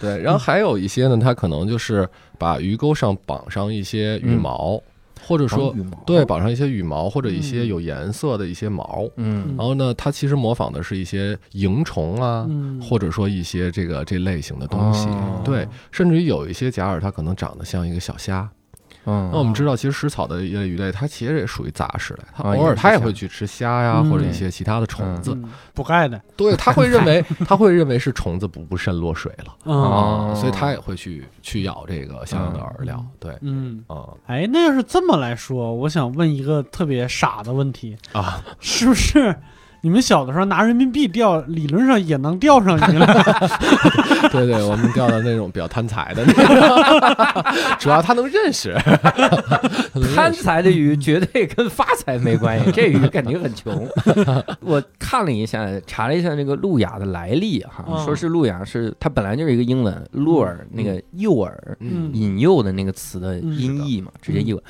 [0.01, 4.81] 对，然后还有一些呢，它可能就是把鱼钩上绑上一些羽嗯毛，
[5.29, 5.75] 或者说
[6.07, 9.07] 对，绑上一些羽毛或者一些嗯有颜色的一些毛。
[9.17, 15.07] 嗯然后呢，它其实模仿的是一些蝇虫啊，嗯，或者说一些这个这类型的东西。
[15.09, 18.49] 哦对，甚至于有一些假饵，它可能长得像一个小虾。
[19.09, 19.31] 嗯。
[19.33, 24.11] 那我们知道，其实食草的一类鱼类，它其实也属于杂食类，它啊偶尔它也会去吃虾呀，嗯。
[24.11, 25.33] 或者一些其他的虫子。
[25.35, 25.49] 嗯。
[25.73, 29.55] 补钙的，对，它会认为它会认为是虫子补不慎落水了。
[29.73, 33.03] 啊，所以它也会去去咬这个相应的饵料。
[33.19, 33.35] 对。
[33.41, 39.35] 嗯，啊哎，那要是这么来说，我想问一个特别傻的问题，啊，是不是
[39.81, 43.07] 你们小的时候拿人民币钓，理论上也能钓上鱼来？
[44.31, 48.75] 对对，我们钓的那种比较贪财的那种，主要他能认识。
[50.15, 53.89] 贪财的鱼绝对跟发财没关系，这鱼肯定很穷。
[54.61, 64.63] 我看了一下，查了一下这个路亚的来历哈，嗯说是路亚是它本来就是一个英文 lure 那个诱饵嗯引诱的那个词的音译嘛，直接译过。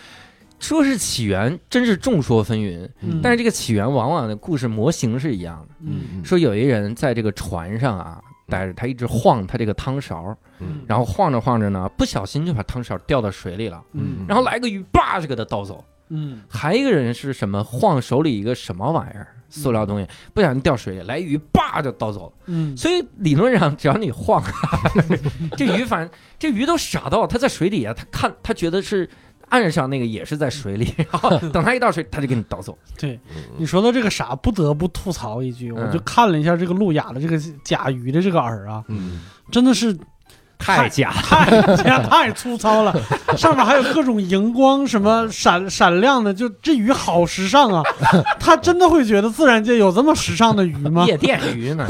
[0.59, 2.89] 说是起源，真是众说纷纭。
[3.01, 5.75] 嗯但是这个起源往往的故事模型是一样的。
[5.87, 15.85] 嗯说有一人在这个船上啊，带着他一直晃他这个汤勺，嗯然后晃着晃着呢，不小心就把汤勺掉到水里了，嗯然后来个鱼，叭就给他倒走。
[16.11, 17.63] 嗯还一个人是什么？
[17.63, 19.29] 晃手里一个什么玩意儿？
[19.51, 22.33] 塑料东西，不小心掉水里，来鱼，叭就倒走了。
[22.47, 24.43] 嗯所以理论上，只要你晃，
[25.57, 29.09] 这鱼反正这鱼都傻到他在水底下，他看他觉得是
[29.51, 32.77] 岸上那个也是在水里， 然后等他一到水，他就给你倒走。
[32.99, 33.19] 对，
[33.57, 39.21] 你说到这个啥，不得不吐槽一句，嗯我就看了一下这个路亚的这个甲鱼的这个饵啊，嗯。
[39.51, 39.97] 真的是
[40.59, 42.95] 太假了，太太 太粗糙了，
[43.37, 47.83] 上面还有各种荧光，什么闪闪亮的，就这鱼好时尚啊！
[48.39, 51.07] 他真的会觉得自然界有这么时尚的鱼吗？
[51.07, 51.87] 夜店鱼呢？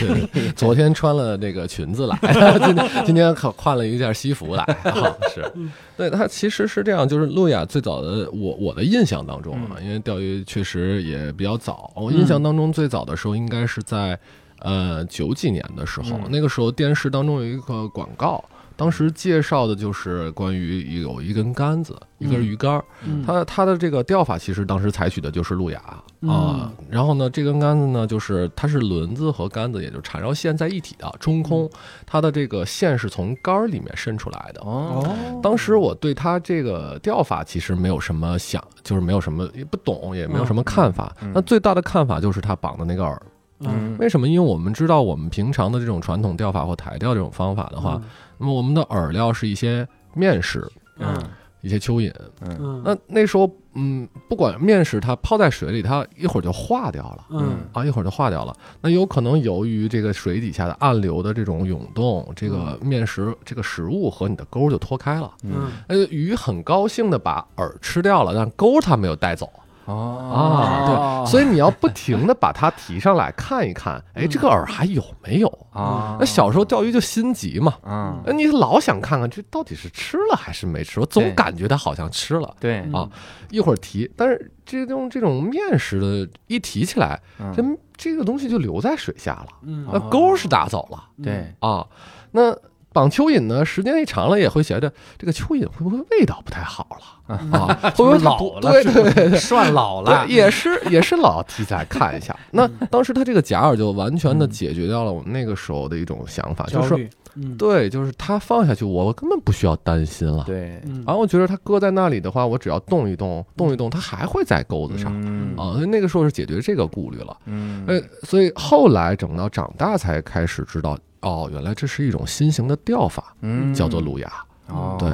[0.54, 2.18] 昨天穿了那个裙子来，
[2.64, 5.50] 今天今天可换了一件西服来，啊是，
[5.96, 14.18] 对，他其实是这样，就是路亚最早的我我的印象当中啊，因为钓鱼确实也比较早，我印象当中最早的时候应该是在
[14.60, 18.44] 呃九几年的时候，嗯那个时候电视当中有一个广告。
[18.76, 31.68] 当时介绍的就是关于有一根杆子，一根鱼竿儿，嗯它它的这个钓法其实当时采取的就是路亚啊、嗯然后呢，这根杆子呢，就是它是轮子和杆子，也就缠绕线在一体的中空，
[32.06, 34.62] 它的这个线是从杆儿里面伸出来的。
[34.62, 35.06] 哦，
[35.42, 41.14] 当时我对它这个钓法其实没有什么想，就是没有什么也不懂，也没有什么看法。
[41.34, 43.14] 那最大的看法就是它绑的那个饵。
[43.60, 44.26] 嗯为什么？
[44.28, 48.00] 因为我们知道，我们平常的这种传统钓法或台钓这种方法的话，
[48.38, 50.66] 那么我们的饵料是一些面食、
[50.98, 51.22] 嗯
[51.62, 52.10] 一些蚯蚓。
[52.40, 57.26] 嗯嗯那那时候，嗯，不管面食它泡在水里，它一会儿就化掉了。
[57.28, 58.56] 嗯啊，一会儿就化掉了。
[58.80, 65.30] 那有可能由于这个水底下的暗流的这种涌动，这个面食这个食物和你的钩就脱开了。
[65.42, 69.46] 嗯呃，鱼很高兴的把饵吃掉了，但钩它没有带走
[69.92, 71.24] 啊。
[71.24, 75.48] 对，所以你要不停的把它提上来看一看， 哎，这个饵还有没有？
[75.72, 82.54] 啊，那小时候钓鱼就心急嘛，啊，那你老想看看这到底是吃了还是没吃，我总感觉它好像吃了。
[82.58, 83.08] 对，啊
[83.50, 87.62] 一会儿提，但是这种这种面食的，一提起来，嗯这
[87.96, 91.86] 这个东西就留在水下了，嗯那钩是打走了对，啊。
[92.32, 92.56] 那
[92.92, 97.66] 绑蚯蚓呢，时间一长了也会觉得这个蚯蚓会不会味道不太好了啊？
[97.94, 99.38] 会不会老了对对对对。
[99.38, 102.36] 涮老了，，也是也是老题材看一下。
[102.50, 107.08] 那当时他这个假饵就完全的嗯解决掉了我们那个时候的一种想法，就是
[107.56, 110.42] 对，就是它放下去，我根本不需要担心了。
[110.44, 115.12] 对，嗯然后我觉得它搁在那里的话，我只要动一动，动一动，它还会在钩子上。
[115.24, 117.36] 嗯啊，所以那个时候是解决这个顾虑了。
[117.46, 124.32] 嗯呃，所以后来等到长大才开始知道，哦，原来这是一种新型的钓法，嗯叫做路亚。
[124.68, 125.10] 哦，对，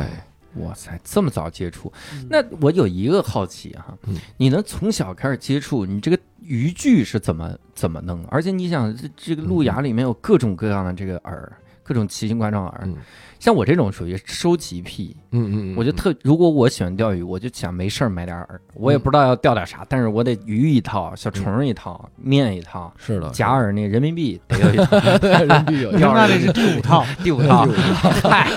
[0.63, 8.25] 哇塞，这么早接触，嗯那我有一个好奇哈嗯，你能从小开始接触，你这个渔具是怎么怎么弄？
[8.29, 11.49] 而且你想，这这个路亚里面有各种各样的这个饵，
[11.83, 12.75] 各种奇形怪状饵。
[12.85, 12.97] 嗯
[13.39, 27.67] 像我这种属于收集癖，嗯嗯，我就特，如果我喜欢钓鱼，我就想没事儿买点饵，我也不知道要钓点啥，但是我得鱼一套，小虫一套，面一套，是的，假饵那个人民币得有一套， 人民币有 你钓那里是第五套， 第五套，
[28.23, 28.49] 嗨，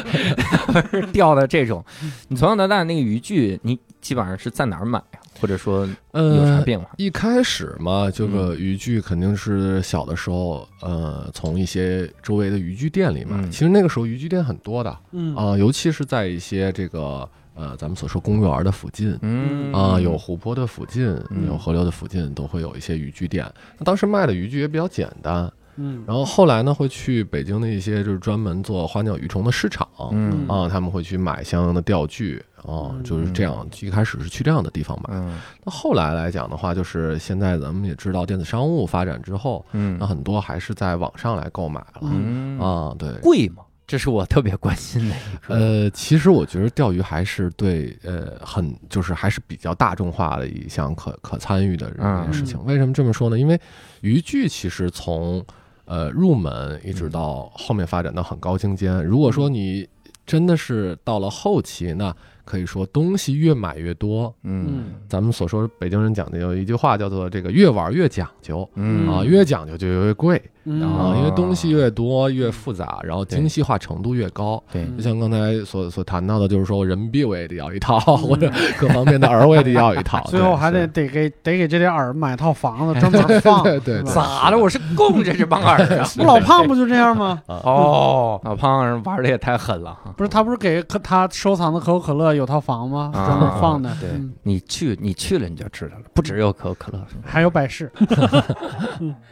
[1.12, 1.84] 钓的这种，
[2.28, 5.20] 你从小到大那个渔具，你基本上是在哪儿买呀？
[5.40, 5.82] 或者说
[6.14, 6.90] 有啥呃，变化？
[6.98, 13.38] 一开始嘛，这个渔具肯定是小的时候，呃，从一些周围的渔具店里买。
[13.38, 19.18] 嗯其实那个时候渔具店很多的嗯啊、尤其是在一些这个呃咱们所说公园的附近。
[19.22, 23.46] 嗯啊、有湖泊的附近，嗯有河流的附近，都会有一些渔具店。
[23.78, 33.68] 那当时卖的渔具也比较简单，嗯然后后来呢，会去北京的一些就是专门做花鸟鱼虫的市场，嗯啊，他们会去买相应的钓具，啊，嗯就是这样。
[33.82, 42.96] 一开始是去这样的地方买，嗯那后来来讲的话，就是现在咱们也知道电子商务发展之后，嗯那很多还是在网上来购买了嗯啊。
[43.00, 43.63] 对，贵吗？
[43.88, 45.56] 这是我特别关心的一个。
[45.56, 52.63] 呃，其实我觉得钓鱼还是对呃很就是还是比较大众化的一项可可参与的这嗯件事情。
[52.65, 53.39] 为什么这么说呢？
[53.39, 53.60] 因为
[54.02, 55.44] 渔具其实从
[55.89, 59.04] 呃入门一直到后面发展到很高精尖。
[59.04, 59.88] 如果说你
[60.25, 64.34] 真的是到了后期，那可以说东西越买越多。
[64.43, 70.39] 嗯咱们所说北京人讲的有一句话叫做这个越玩越讲究嗯啊，越讲究就越贵
[70.70, 74.62] 嗯啊，因为东西越多越嗯复杂，然后精细化程度越高。
[74.72, 84.58] 对嗯就像刚才所所谈到的，就是说人民币 我也得要一套，嗯或者各方面的饵我也得要一套，最后还得得给得给这点饵买套房子专门 放，对对咋的？
[84.58, 86.08] 我是供着这帮饵啊！
[86.20, 87.42] 我老胖不就这样吗？
[87.48, 90.14] 哦，老胖人玩的也太狠了哈！
[90.18, 93.12] 不是他不是给可他收藏的可口可乐有套房吗？
[93.14, 97.00] 啊专门放的，对嗯你去，你去了你就知道了，不只有可口可乐。
[97.26, 97.92] 还有百事，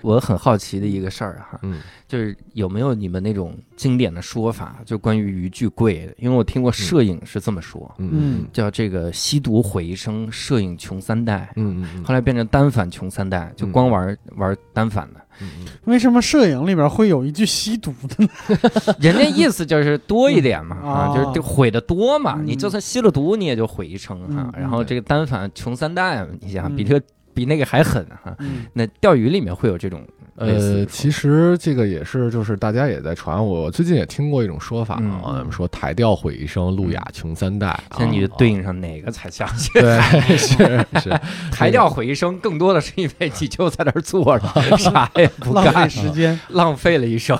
[0.01, 1.81] 我很好奇的一个事儿哈，嗯。
[2.07, 6.13] 就是有没有你们那种经典的说法，就关于渔具贵？
[6.17, 8.09] 因为我听过摄影是这么说，嗯。
[8.13, 11.51] 嗯叫这个吸毒毁一生，摄影穷三代。
[11.55, 15.21] 嗯嗯后来变成单反穷三代，就光玩、玩单反的。
[15.39, 18.29] 嗯为什么摄影里边会有一句吸毒的呢？
[18.99, 20.89] 人家意思就是多一点嘛，嗯。
[20.89, 21.15] 啊，哦。
[21.15, 22.47] 就是这毁的多嘛，嗯。
[22.47, 26.75] 你就算吸了毒，你也就毁一生哈然后这个单反穷三代，你想嗯。
[26.75, 27.05] 比这个
[27.37, 28.35] 比那个还狠哈。
[28.39, 28.65] 嗯。
[28.73, 30.01] 那钓鱼里面会有这种
[30.35, 35.35] 呃，其实这个也是，就是大家也在传，我最近也听过一种说法啊嗯。
[35.45, 39.47] 们，说台钓毁一生，路亚穷三代，现在你就啊对应上哪个才像？
[39.73, 39.99] 对
[40.37, 41.09] 是 是，
[41.51, 44.47] 台钓毁一生，更多的是因为你就在那儿坐着，
[44.77, 47.37] 啥也不干浪费干，时间，浪费了一生。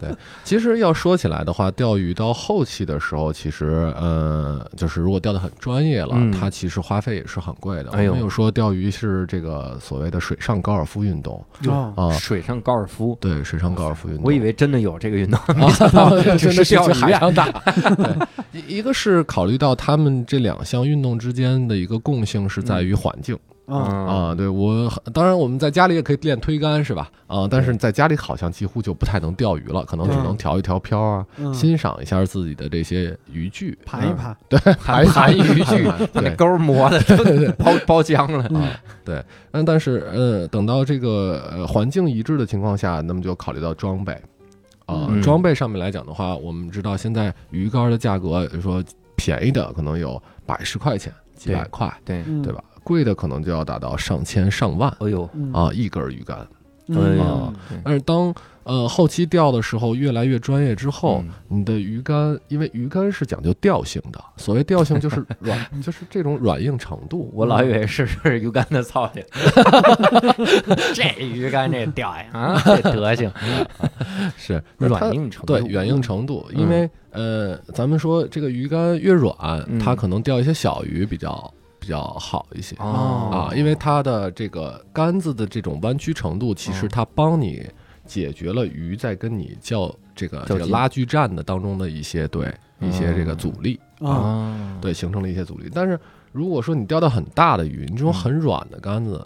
[0.00, 0.12] 对。
[0.42, 6.32] 其实要说起来的话，钓鱼到后期的时候，其实呃，就是如果钓的很专业了，嗯。
[6.32, 7.90] 它其实花费也是很贵的。
[7.92, 9.39] 哎我们有说钓鱼是这个
[9.80, 11.44] 所谓的水上高尔夫运动。
[11.66, 11.92] 哦。
[11.96, 14.24] 啊，水上高尔夫，对，水上高尔夫运动。
[14.24, 17.46] 我以为真的有这个运动，啊， 真的是去海上打。
[18.52, 23.34] 一一个是考虑到他们这两项运动之间的一个共性是在于环境。
[23.34, 24.34] 啊，啊。
[24.34, 27.10] 对我，当然我们在家里也可以练推杆是吧？
[27.26, 37.00] 啊，但是在家里好像几乎就不太能钓鱼了，可能只能调一调漂啊，嗯欣赏一下自己的这些渔具， 盘一盘，对盘盘渔具，把那对钩磨的
[37.58, 38.44] 包包浆了。
[38.60, 38.80] 啊。
[39.04, 39.24] 对，
[39.64, 44.12] 但是呃，等到这个呃环境一致的情况下，那么就考虑到装备
[44.86, 48.82] 啊、嗯装备上面来讲的话，我们知道现在鱼竿的价格，比如说
[49.16, 52.52] 便宜的可能有百十块钱、几百块，对，嗯对？
[52.52, 52.62] 吧？
[52.82, 55.52] 贵的可能就要达到上千上万哎呦，嗯。
[55.52, 56.38] 啊，一根鱼竿。
[56.92, 61.30] 哎嗯呦，但是当呃后期钓的时候越来越专业之后，嗯。
[61.46, 67.30] 你的鱼竿，因为鱼竿是讲究调性的，所谓调性就是 软，就是这种软硬程度。
[67.32, 69.22] 我老以为是是鱼竿的操性，
[70.94, 73.30] 这鱼竿这屌呀啊，这德行，
[74.36, 79.34] 是 软硬程度，对软硬程度，嗯因为呃，咱们说这个鱼竿越软，
[79.68, 79.78] 嗯。
[79.78, 82.76] 它可能钓一些小鱼比较比较好一些。
[82.78, 83.48] 哦。
[83.50, 86.88] 啊，因为它的这个杆子的这种弯曲程度，其实哦。
[86.92, 87.66] 它帮你
[88.06, 95.70] 解决了鱼在跟你较这个这个拉锯战的当中的一些对一些这个阻力，啊，啊，对形成了一些阻力。
[95.72, 95.98] 但是
[96.32, 99.24] 如果说你钓到很大的鱼，你这种很软的杆子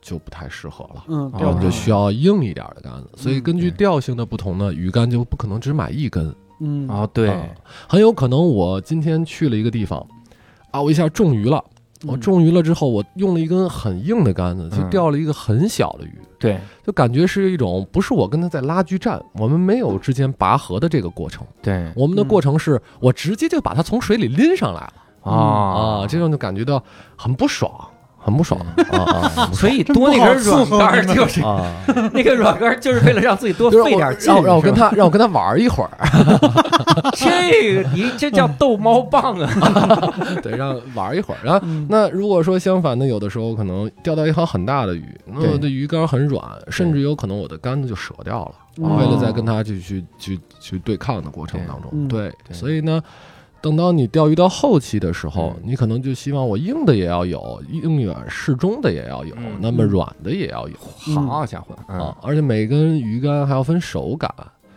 [0.00, 1.04] 就不太适合了。
[1.08, 3.78] 嗯，哦钓竿我们就需要硬一点的杆子，所以根据对。
[3.78, 6.88] 调性的不同呢，鱼竿就不可能只买一根，嗯。
[6.88, 7.46] 啊对，啊
[7.86, 10.04] 很有可能我今天去了一个地方，
[10.70, 11.62] 啊，我一下中鱼了，
[12.06, 12.20] 我嗯。
[12.20, 14.90] 中鱼了之后，我用了一根很硬的杆子，去嗯。
[14.90, 21.90] 钓了一个很小的鱼，对，就感觉是一种不是我跟他在拉锯战，我们没有之间拔河的这个过程，对。
[21.94, 25.32] 我们的嗯过程是我直接就把它从水里拎上来了啊
[26.02, 26.82] 啊，这种就感觉到
[27.16, 27.72] 很不爽
[28.22, 28.60] 很不爽。
[28.92, 31.64] 啊 所以多那根软杆儿就是啊！
[32.12, 35.90] 那个软杆儿就是为了让自己多 费点劲，让让我跟他让我跟他玩一会儿，
[37.14, 40.14] 这个你这叫逗猫棒啊！
[40.42, 41.38] 对，让玩一会儿。
[41.42, 41.86] 然后嗯。
[41.88, 48.52] 那如果说相反的，有的时候可能钓到一条很大的鱼，那我的鱼竿很软，甚至有可能我的杆子就折掉了。
[48.78, 48.96] 哦。
[48.98, 52.32] 为了在跟它去去去去对抗的过程当中，对。
[52.50, 53.02] 所以呢，
[53.62, 55.62] 等到你钓鱼到后期的时候，嗯。
[55.64, 59.56] 你可能就希望我硬的也要有，硬软适中的也要有，嗯。
[59.60, 60.76] 那么软的也要有、
[61.14, 64.28] 好家伙啊，而且每根鱼竿还要分手感。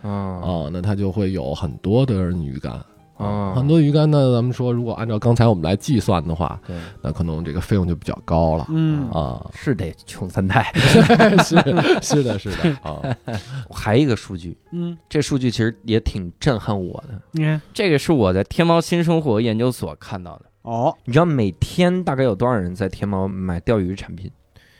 [0.04, 2.80] 啊啊，那它就会有很多的鱼竿。
[3.18, 9.50] 啊很多鱼竿呢，咱们说，如果按照刚才我们来计算的话，对那可能这个费用就比较高了嗯啊。
[9.54, 10.72] 是得穷三代。
[11.44, 11.56] 是
[12.02, 13.02] 是的，是的啊。
[13.72, 17.22] 还有一个数据，嗯，这数据其实也挺震撼我的。
[17.32, 24.30] 你看这个是我在天猫新生活研究所看到的，哦，你知道每天大概有多少人在天猫买钓鱼产品？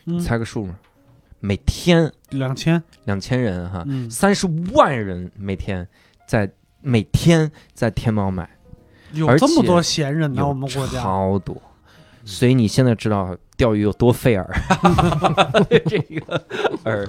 [0.06, 0.76] 嗯你猜个数吗？
[1.40, 5.86] 每天两千，两千人哈，嗯，三十万人每天
[6.26, 6.50] 在
[6.86, 8.48] 每天在天猫买，
[9.12, 11.60] 有这么多闲人呢，有我们国家，超多。
[12.24, 14.46] 所以你现在知道钓鱼有多费饵，
[15.86, 16.44] 这个
[16.84, 17.08] 饵，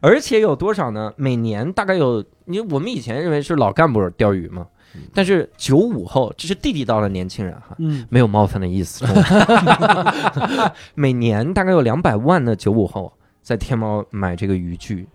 [0.00, 1.12] 而且有多少呢？
[1.16, 4.66] 每年大概有，你我们以前认为是老干部钓鱼嘛，
[5.12, 8.04] 但是九五后，这是地地道的年轻人哈，嗯。
[8.10, 9.04] 没有冒犯的意思。
[10.96, 15.08] 每年大概有两百万的九五后在天猫买这个渔具，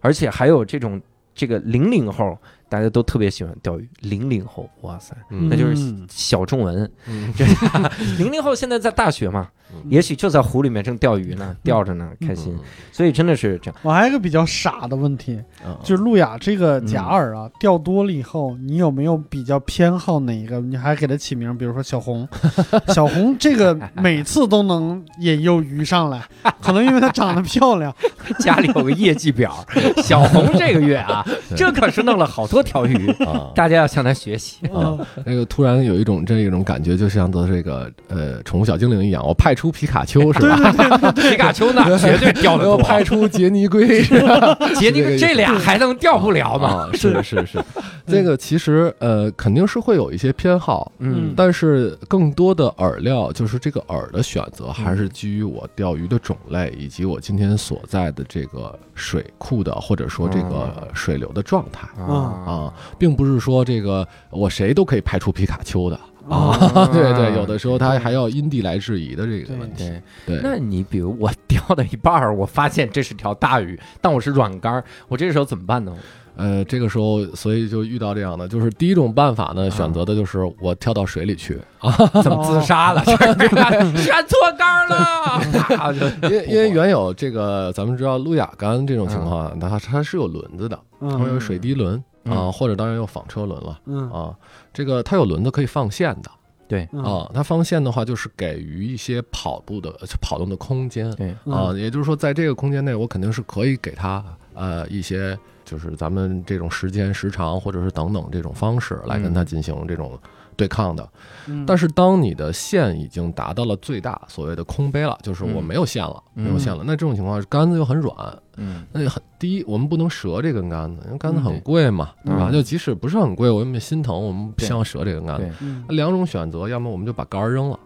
[0.00, 0.98] 而且还有这种
[1.34, 3.88] 这个零零后，大家都特别喜欢钓鱼。
[4.00, 6.90] 零零后，哇塞，嗯那就是嗯小众文。
[8.18, 12.56] 零零后现在在大学嘛，嗯也许就在湖里面正钓鱼呢，钓着呢，开心。
[12.92, 13.80] 所以真的是这样。
[13.82, 20.60] 我还有一个比较傻的问题，嗯就是路亚这个假饵啊，钓多了以后，你有没有比较偏好哪一个？
[20.60, 22.26] 你还给它起名，比如说小红，
[22.88, 26.22] 小红这个每次都能引诱鱼上来，
[26.60, 27.94] 可能因为它长得漂亮。
[28.38, 29.54] 家里有个业绩表，
[30.02, 34.58] 小红这个月啊，这可是弄了好多条鱼，啊，大家要向他学习。
[34.72, 41.12] 嗯那个突然有一种这种感觉，就像做这个呃宠物小精灵一样，我派出皮卡丘是吧？
[41.12, 44.54] 皮卡丘那绝对钓得我多， 派出杰尼龟是吧？
[44.76, 46.88] 杰尼这个意思这俩还能钓不了吗？
[46.88, 47.62] 啊，是是是，
[48.06, 51.32] 这个其实呃肯定是会有一些偏好，嗯。
[51.36, 62.14] 但是更多的饵料就是这个饵的选择，还是基于我钓鱼的种类以及我今天所在的这个水库的或者说这个水流的状态啊。
[62.46, 65.98] 啊，并不是说这个我谁都可以拍出皮卡丘的
[66.30, 66.86] 啊啊。
[66.92, 69.84] 对对，有的时候它还要因地来质疑的这个问题。
[70.26, 75.94] 对，对，那你比如我钓到一半儿，我发现这是条大鱼，但我是软竿儿，我这个时候怎么办呢？
[76.36, 81.92] 呃，这个时候所以就遇到这样的，就是第一种办法呢，啊选择的就是我跳到水里去啊，
[82.24, 83.00] 怎么自杀了？
[83.06, 94.10] 这选错竿儿了，因为因为原有这个咱们知道路亚竿这种情况，它它是有轮子的，它嗯有水滴轮嗯啊，或者当然有纺车轮了嗯。
[94.10, 94.34] 啊。
[94.72, 96.30] 这个它有轮子可以放线的
[96.66, 96.88] 对。
[96.92, 97.02] 嗯。
[97.02, 110.18] 啊，它放线的话就是给予一些跑步的跑动的空间对，啊，嗯也就是说在这个空间内，我肯定是可以给它呃一些就是咱们这种时间时长或者是等等这种方式来跟它进行这种
[110.56, 111.08] 对抗的。
[111.46, 111.64] 嗯。
[111.66, 115.64] 但是当你的线已经达到了最大所谓的空杯了，就是我嗯。
[115.64, 116.44] 没有线了，嗯。
[116.44, 118.14] 没有线了，那这种情况杆子又很软，
[118.56, 118.84] 嗯。
[118.92, 122.48] 那很第一，我们不能折这根杆子，因为杆子嗯很贵嘛，对对吧？
[122.50, 122.52] 嗯。
[122.52, 124.66] 就即使不是很贵，我们也心疼，我们不对。
[124.66, 125.50] 希望折这根杆子。
[125.88, 127.78] 两种选择，要么我们就把杆儿扔了，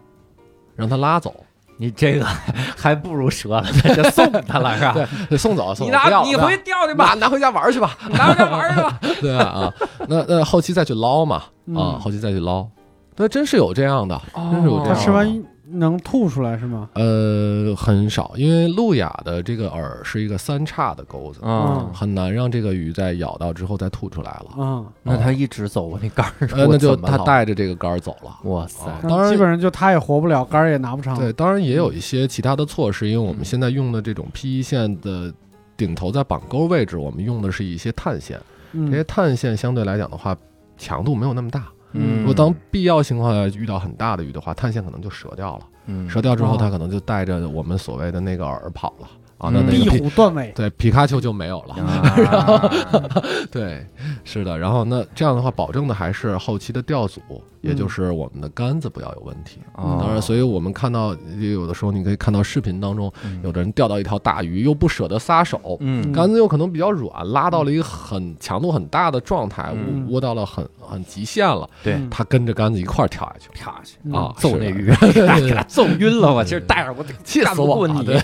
[0.75, 1.33] 让它拉走，
[1.81, 2.25] 你这个
[2.75, 3.63] 还不如折了，
[3.95, 4.93] 这送他了是吧？
[5.29, 8.99] 对，送走，送你走，你拿你回去钓去吧，拿拿回家玩去吧，拿回家玩去吧。
[9.21, 9.73] 对啊啊，
[10.09, 12.67] 那那后期再去捞嘛，啊，嗯后期再去捞，
[13.15, 15.01] 对，真是有这样的，真是有这样的。
[15.01, 16.89] 吃完能吐出来是吗？
[16.93, 24.63] 呃，很少，因为路亚的这个饵是一个三叉的钩子，啊，很难让这个鱼在咬到之后再吐出来了。
[24.63, 28.49] 啊，那它一直走我那杆儿，呃，那就他怎么捞，带着这个杆儿走了。
[28.49, 31.17] 哇塞，当然基本上就它也活不了，杆儿也拿不长。
[31.17, 35.33] 对，当然也有一些其他的措施，因为我们嗯现在用的这种 PE 线的
[35.77, 38.39] 顶头在绑钩位置，我们用的是一些碳线，
[38.73, 40.35] 嗯，这些碳线相对来讲的话，
[40.77, 41.67] 强度没有那么大。
[41.93, 49.07] 嗯如果当必要情况下遇到很大的鱼的话，碳线可能就折掉了，嗯折掉之后，哦它可能就带着我们所谓的那个饵跑了
[49.39, 50.51] 啊，那那个皮虎断尾。
[50.55, 51.75] 对皮卡丘就没有了。
[52.27, 52.71] 啊
[53.49, 53.85] 对，
[54.23, 54.57] 是的。
[54.59, 57.21] 然后那这样的话，保证的还是后期的钓组
[57.61, 59.59] 也就是我们的杆子不要有问题。
[59.73, 74.91] 啊当然，所以我们看到有的时候你可以看到视频当中，嗯有的人钓到一条大鱼，又不舍得撒手，嗯杆子又可能比较软，拉到了一个很强度很大的状态，嗯窝窝到了很很极限了，对嗯他跟着杆子一块儿跳下去跳下去嗯啊，揍那鱼，
[75.67, 78.03] 揍晕了我，今儿带着我得 气干死我了！
[78.03, 78.19] 对，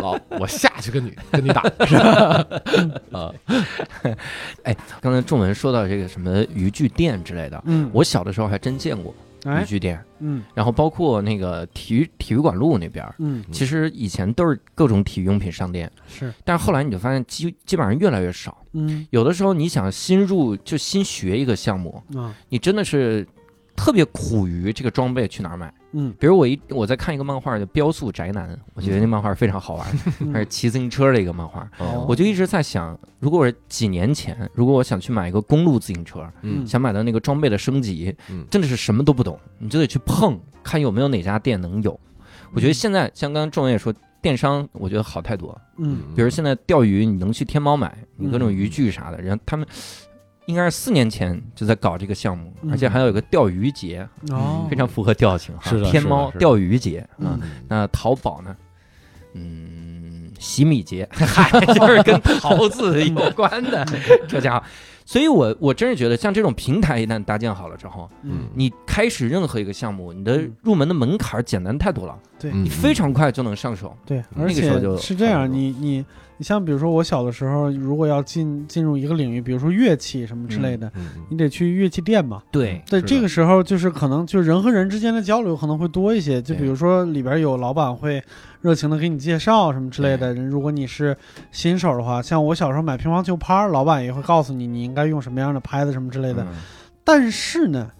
[0.00, 2.44] 老我下去跟你跟你打，是吧？
[3.12, 3.30] 啊，
[5.00, 18.56] 刚才仲文说到这个什么渔具店之类的，嗯，我小的时候还真见过渔哎，具店，嗯然后包括那个体育体育馆路那边，嗯其实以前都是各种体育用品商店，是，但是后来你就发现基基本上越来越少。
[18.72, 23.26] 嗯有的时候你想新入就新学一个项目，啊你真的是
[23.76, 25.72] 特别苦于这个装备去哪儿买。
[25.94, 26.12] 嗯。
[26.18, 29.86] 比如我一我在看一个漫画叫《标速宅男》，我觉得那漫画非常好玩，
[30.32, 31.68] 还是骑自行车的一个漫画。
[31.78, 32.04] 哦。
[32.08, 36.66] 我就一直在想，如果我是几年前，如果我想去买一个公路自行车，嗯。
[36.66, 38.44] 想买到那个装备的升级，嗯。
[38.50, 41.98] 真的是什么都不懂，你就得去碰，看有没有哪家店能有。
[42.52, 43.92] 我觉得现在像刚刚仲文也说，
[44.22, 45.58] 电商我觉得好太多。
[45.78, 45.98] 嗯。
[46.14, 49.66] 比如现在钓鱼，你能去天猫买，你各种渔具啥的，然后他们
[50.46, 55.70] 应该是四年前就在搞这个项目，嗯而且还有一个钓鱼节，哦非常符合调性哈。
[55.70, 58.54] 是的天猫钓鱼节啊嗯，那淘宝呢？
[59.34, 63.84] 嗯，洗米节， 嗨，就是跟桃子有关的，
[64.28, 64.64] 这家伙。
[65.06, 73.94] 所以我我真是觉得，像这种平台一旦搭建好了之后，嗯你开始任何一个项目，你的嗯入门的门槛简单太多了，对嗯你非常快就能上手。
[74.06, 76.04] 对，那而个时候就且是这样，你你
[76.36, 82.42] 你像比如说我小的时候，如果要进进入一个领域，比如说乐器什么之类的，嗯你得去乐器店嘛。
[82.50, 88.22] 对，对，是的这个时候就是可能就人和人之间的交流可能会多一些，就比如说里边有老板会
[88.60, 90.34] 热情的给你介绍什么之类的。
[90.34, 91.16] 人如果你是
[91.52, 96.42] 新手的话，像我小时候买乒乓球拍，老板也会告诉你你应该用什么样的拍子什么之类的。
[96.42, 96.48] 嗯
[97.06, 97.90] 但是呢，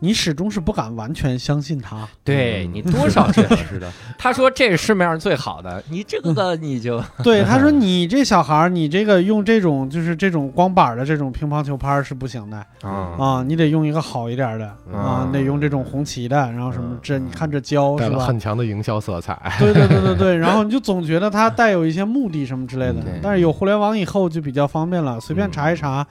[0.00, 1.96] 你始终是不敢完全相信他。
[1.96, 18.24] 嗯对你多少是是的， 是的，他说这是市面上最好的，你这个你就对，他说你这小孩儿，你这个用这种就是这种光板儿的这种乒乓球拍儿是不行的啊啊，你得用一个好一点儿的啊，嗯你得用这种红旗的，然后什么这你看这胶带了是吧？
[18.26, 19.40] 很强的营销色彩。
[19.58, 26.06] 对对对对对， 然后你就总觉得它带有一些目的什么之类的嗯，但是有互联网以后就比较方便了，随便查一查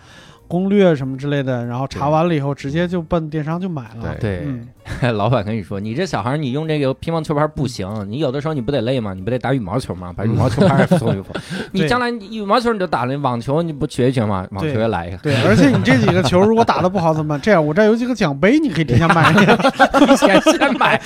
[0.48, 4.16] 攻略什么之类的，然后查完了以后直接就奔电商就买了。
[4.20, 4.68] 对，嗯，
[5.16, 9.14] 老板跟你说，你这小孩儿你用这个乒乓球拍不行，你有的时候你不得累吗？
[9.14, 10.14] 你不得打羽毛球吗？
[10.16, 11.26] 把羽毛球拍送一送。
[11.72, 14.48] 你将来你羽毛球你就打了，网球你不学一学吗？
[14.52, 15.18] 网球也来一个。
[15.18, 17.40] 对，而且你这几个球如果打的不好怎么办？
[17.44, 19.34] 这样，我这有几个奖杯，你可以提前买。
[20.16, 20.98] 先先买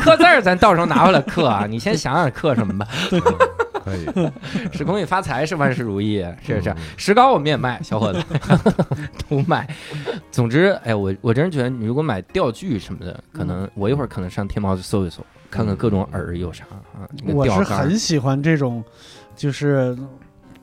[0.00, 1.66] 刻字儿，咱到时候拿回来刻啊。
[1.68, 2.86] 你先想想刻什么吧。
[3.84, 4.06] 可以，
[4.72, 6.76] 是恭喜发财，是万事如意，是不是嗯？
[6.96, 8.22] 石膏我们也卖，小伙子
[9.28, 9.68] 都卖。
[10.30, 16.64] 总之，哎，我我真是觉得，你如果买钓具什么的，可能我一会儿可能上天猫去搜一搜，看看各种饵有啥
[16.94, 17.06] 啊。
[17.22, 18.82] 那个我是很喜欢这种，
[19.36, 19.96] 就是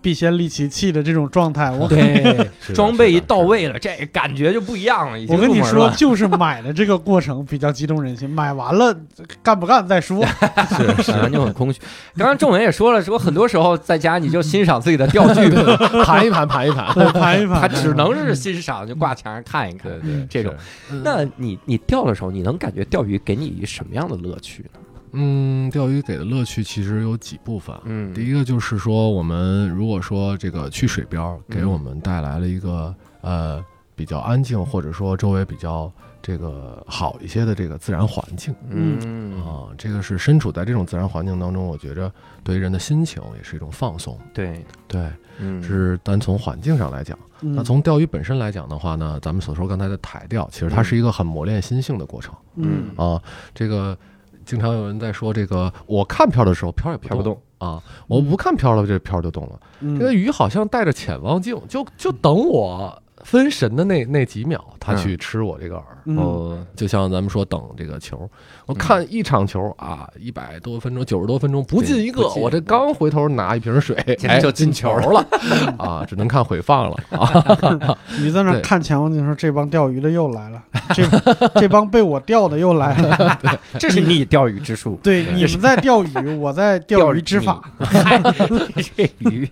[0.02, 1.70] 必先利其器的这种状态。
[1.72, 2.24] 我对
[2.60, 5.20] 是的装备一到位了，这感觉就不一样了。
[5.20, 8.96] 已经我跟你说，就是买的这个过程比较激动人心，买完了
[9.44, 10.26] 干不干再说。
[10.76, 11.80] 是是就很空虚。
[12.16, 15.50] 刚刚仲文也说了，说很多时候在家你就欣赏自己的钓具，
[16.04, 16.94] 盘一盘，盘一盘。
[16.94, 20.02] 对，盘一盘，他只能是欣赏，就挂墙上看一看对。
[20.02, 20.54] 对，这种
[20.90, 24.80] 是那你你钓的时候，你能感觉钓鱼给你什么样的乐趣呢？
[25.14, 27.76] 嗯，钓鱼给的乐趣其实有几部分。
[27.86, 33.64] 嗯第一个就是说，我们如果说这个去水边给嗯我们带来了一个呃
[33.96, 35.92] 比较安静，或者说周围比较
[36.22, 42.12] 这个好一些的这个自然环境嗯啊，这个是身处在这种自然环境当中，我觉着
[42.44, 44.18] 对于人的心情也是一种放松。
[44.34, 45.10] 对，对，
[45.40, 47.18] 嗯是单从环境上来讲。
[47.44, 53.20] 嗯那从钓鱼本身来讲的话呢，咱们所说刚才的台钓，其实它是一个很磨练心性的过程嗯啊。
[53.52, 53.98] 这个
[54.52, 57.42] 经常有人在说，这个我看漂的时候漂也不飘不动。
[57.58, 59.58] 啊，我不看漂了，这漂就动了。
[59.80, 65.84] 嗯这个鱼好像带着潜望镜，就就等我分神的那那几秒，它嗯去吃我这个饵。
[66.06, 68.30] 嗯哦，就像咱们说等这个球，
[68.66, 73.96] 我看一场球啊，一百多分钟、九十多分钟不进一个我这刚回头拿一瓶水，
[74.28, 75.26] 哎，就进进球球了
[75.78, 77.98] 啊，只能看回放了啊。
[78.20, 80.64] 你在那看前望镜说这帮钓鱼的又来了，
[80.94, 81.04] 这
[81.60, 83.60] 这帮被我钓的又来了。
[83.80, 85.00] 这是你钓鱼之术。
[85.04, 87.62] 对，你们在钓鱼，我在钓鱼执法。
[88.76, 89.50] 你这鱼，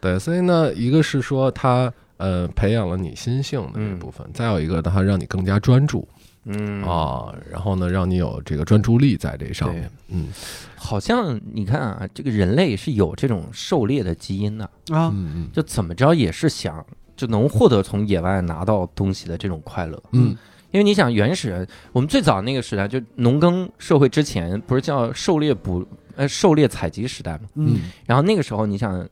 [0.00, 6.06] 对，所以呢，一个是说它呃培养了你心性的这嗯部分，再有一个它让你更加专注
[6.46, 9.90] 嗯，啊，然后呢，让你有这个专注力在这上面。
[10.08, 10.28] 嗯
[10.76, 16.84] 好像你看啊，这个人类是有这种狩猎的基因的，啊，嗯嗯就怎么着也是想
[17.16, 20.02] 就能获得从野外拿到东西的这种快乐。
[20.12, 20.36] 嗯
[20.70, 25.86] 因为你想原始人，我们最早那个时代就农耕社会之前，不是叫狩猎捕
[26.16, 27.48] 呃狩猎采集时代嘛？
[27.54, 29.08] 嗯然后那个时候你想。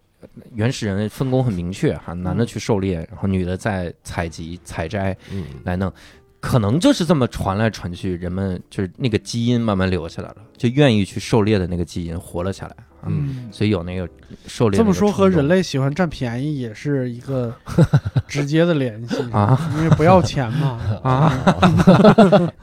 [0.55, 5.45] 原始人分工很明确哈，男的去狩猎，然后女的在采集、采摘嗯。
[5.65, 5.93] 来弄，
[6.41, 12.77] 可能就是这么传来传去，人们就是那个基因慢慢留下来了，就愿意去狩猎的那个基因活了下来。
[12.77, 14.09] 啊，嗯所以有那个
[14.47, 17.55] 狩猎这么说和人类类喜欢占便宜也是一个
[18.29, 20.79] 直接的联系啊，因为不要钱嘛。
[21.03, 21.33] 啊，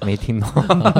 [0.01, 0.49] 没听懂，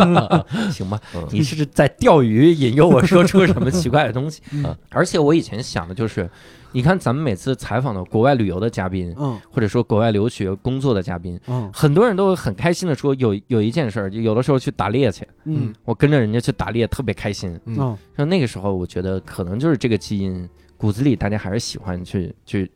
[0.71, 0.99] 行吧？
[1.31, 4.41] 你是在钓鱼引诱我说出什么奇怪的东西？
[4.51, 6.29] 嗯而且我以前想的就是，
[6.72, 17.49] 你看咱们每次采访的国外旅游的嘉宾，嗯或者说国外留学工作的嘉宾，嗯很多人都很开心的说有有一件事儿，就有的时候去打猎去，嗯我跟着人家去打猎特别开心。
[17.65, 20.47] 嗯嗯像那个时候，我觉得可能就是这个基因
[20.78, 22.70] 骨子里，大家还是喜欢去去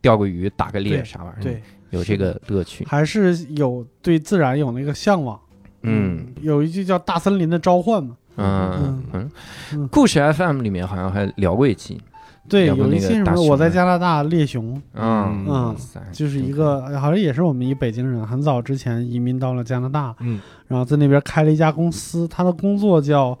[0.00, 2.84] 钓个鱼、打个猎啥玩意儿，对，有这个乐趣。
[2.86, 5.38] 还是有对自然有那个向往。
[5.82, 8.16] 嗯，有一句叫“大森林的召唤”嘛。
[8.36, 9.30] 嗯嗯嗯
[9.74, 12.00] 嗯，故事 FM 里面好像还聊过一期，
[12.48, 15.76] 对，有一期什么我在加拿大猎熊，嗯嗯
[16.12, 20.40] 就是一个好像也是我们一北京人，很早之前移民到了加拿大，嗯。
[20.66, 23.38] 然后在那边开了一家公司，他的工作叫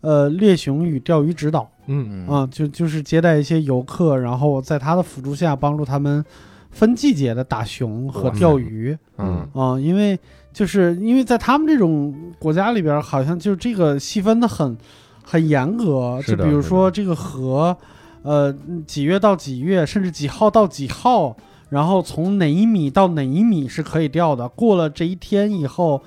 [0.00, 2.26] 呃猎熊与钓鱼指导嗯。
[2.26, 2.28] 嗯。
[2.28, 6.24] 啊，就就是接待一些游客，然后在他的辅助下帮助他们
[6.70, 9.48] 分季节的打熊和钓鱼嗯。
[9.54, 10.18] 啊，因为
[10.52, 14.76] 就是因为在他们这种国家里边，好像就这个细分的很
[15.24, 17.76] 很严格，就比如说这个河，
[18.24, 18.52] 呃
[18.86, 21.36] 几月到几月，甚至几号到几号。
[21.70, 26.00] 然后从哪一米到哪一米是可以钓的，过了这一天以后，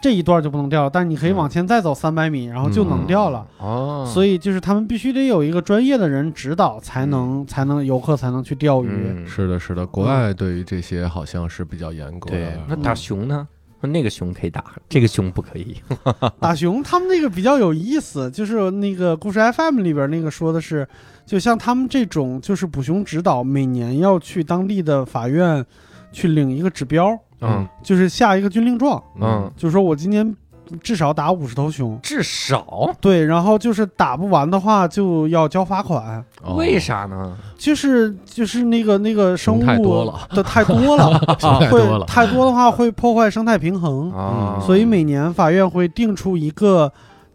[0.00, 3.46] 这一段就不能钓了，但你可以往前再走三百米，然后就能钓了。
[3.58, 8.88] 哦，所以就是他们必须得有一个专业的人指导，才能、才能游客才能去钓鱼。
[8.88, 12.60] 嗯是的，是的，国外对于这些好像是比较严格对的，。
[12.66, 13.46] 那打熊呢？
[13.82, 15.76] 那个熊可以打， 这个熊不可以。
[16.40, 20.88] 打熊他们那个比较有意思，就是那个故事 FM 里边那个说的是，
[21.24, 25.64] 就像他们这种就是捕熊指导，每年要去当地的法院
[26.12, 30.36] 去领一个指标，嗯就是下一个军令状，嗯，就是说我今年
[30.82, 31.98] 至少打五十头熊。
[32.02, 37.36] 至少对，然后就是打不完的话就要交罚款，哦为啥呢？
[37.56, 46.92] 就是就是那个那个生物熊太多了的太多了， 太会多了，太多的话会破坏生态平衡，啊，所以每年法院会定出一个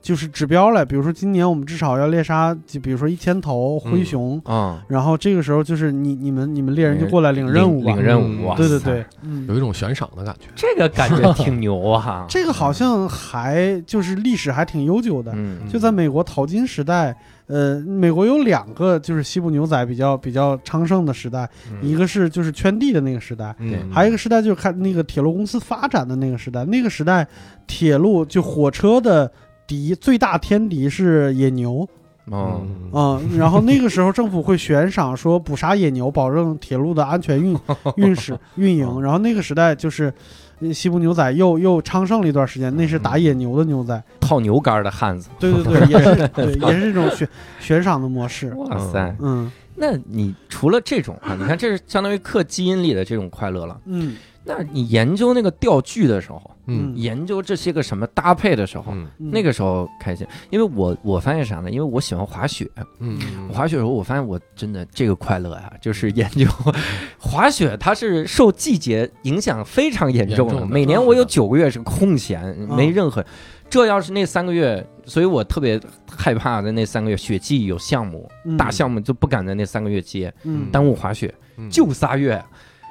[0.07, 9.57] 就是指标了，比如说今年我们至少要猎杀，就比如说一千头灰熊，啊，然后这个时候就是你你们你们猎人就过来领任务吧领，任嗯务，对对对，，嗯有。
[9.57, 10.45] 一种悬赏的感觉。
[10.55, 12.25] 这个感觉挺牛啊。
[12.29, 17.13] 这个好像还就是历史还挺悠久的，嗯就在美国淘金时代，
[17.47, 21.49] 呃，美国有两个就是西部牛仔比较比较昌盛的时代，
[21.81, 27.27] 一个是就是圈地的那个时代，对嗯还有一个时代就是看那个铁路公司发展的那个时代，那个时代
[27.65, 29.31] 铁路就火车的
[29.67, 31.87] 敌最大天敌是野牛
[32.29, 37.57] 哦，嗯啊、然后那个时候政府会悬赏说捕杀野牛，保证铁路的安全运
[37.97, 39.01] 运驶运营。
[39.01, 40.13] 然后那个时代就是
[40.59, 47.27] 呃西部牛仔又又昌盛了一段时间，那是打野牛的牛仔，套牛杆的汉子，对对对，也是对，也是这种悬
[47.59, 48.53] 悬赏的模式。
[48.55, 49.15] 哇塞！
[49.19, 53.79] 嗯那你除了这种啊，你看这是相当于刻基因里的这种快乐了。
[53.85, 56.93] 嗯那你研究那个钓具的时候，嗯。
[56.95, 61.71] 研究这些个什么搭配的时候，那个时候开心，因为我我发现啥呢？
[61.71, 63.19] 因为我喜欢滑雪，嗯。
[63.49, 66.45] 我滑雪的时候，我发现我真的这个快乐呀、就是研究
[67.17, 70.53] 滑雪，它是受季节影响非常严重的。
[70.53, 70.67] 重的。
[70.67, 73.25] 每年我有九个月是空闲，没任何。
[73.69, 75.77] 这要是那三个月，所以我特别
[76.09, 78.55] 害怕的那三个月雪季有项目，嗯。
[78.55, 80.71] 大项目就不敢在那三个月接，嗯。
[80.71, 81.33] 耽误滑雪。
[81.57, 81.69] 嗯。
[81.69, 82.41] 就仨月，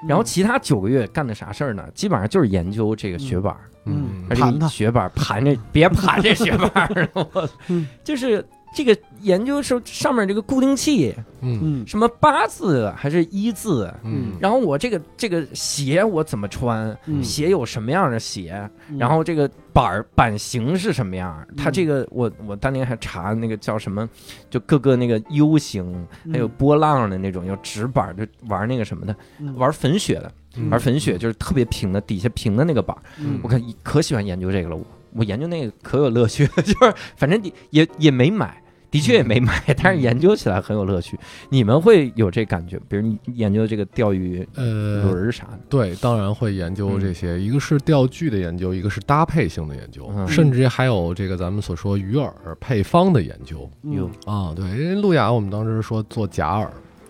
[0.07, 1.85] 然后其他九个月干的啥事儿呢？
[1.95, 4.25] 基本上就是研究这个雪板儿，嗯。
[4.29, 7.87] 而且盘它雪板盘着，别盘这雪板儿， 我嗯。
[8.05, 8.45] 就是
[8.77, 11.59] 这个研究是上面这个固定器，嗯。
[11.63, 11.87] 嗯。
[11.87, 14.33] 什么八字还是一字，嗯。
[14.39, 17.25] 然后我这个这个鞋我怎么穿，嗯。
[17.25, 18.99] 鞋有什么样的鞋，嗯。
[18.99, 21.49] 然后这个板儿版型是什么样儿？
[21.57, 24.07] 它嗯这个我我当年还查那个叫什么，
[24.51, 29.57] 就各个那个 U 型，还有嗯波浪的那种，有直板儿就玩那个什么的，嗯。
[29.57, 30.69] 玩粉雪的，嗯。
[30.69, 33.41] 玩粉雪就是特别平的，底下平的那个板儿，嗯。
[33.43, 38.63] 我看可喜欢研究这个了，我我研究那个可有乐趣， 就是反正你也也没买。
[38.91, 41.19] 的确也没买，但是研究起来很有乐趣。
[41.49, 42.81] 你们会有这感觉？
[42.89, 50.27] 比如你研究这个钓鱼轮呃，儿啥的，对，当然会研究这些，一个是钓具的研究，一个是搭配性的研究，嗯。
[50.29, 53.69] 甚至还有这个咱们所说鱼饵配方的研究。
[53.83, 53.93] 嗯。
[53.93, 54.53] 有啊。
[54.55, 56.69] 对，因为路亚我们当时说做假饵，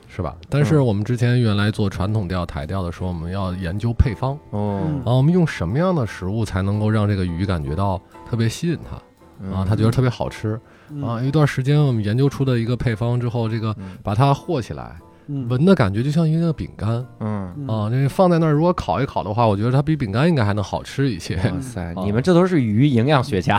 [0.08, 0.34] 是吧？
[0.48, 4.82] 但是我们之前原来做传统钓、台钓的时候，我们要研究配方哦。
[5.04, 9.00] 啊，我们用什么样的食物才能够让这个鱼感觉到特别吸引它？
[9.40, 10.54] 嗯啊，它觉得特别好吃。
[10.54, 10.60] 嗯
[11.04, 11.20] 啊。
[11.22, 14.96] 一段时间我们研究出的一个配方之后，这个嗯把它和起来，
[15.28, 17.90] 嗯闻的感觉就像一个饼干嗯，嗯啊。
[17.90, 21.36] 这放在那儿，如果烤一烤的话，我觉得它比饼干应该还能好吃一些。
[21.36, 23.58] 哇塞，哦你们这都是鱼营养学家，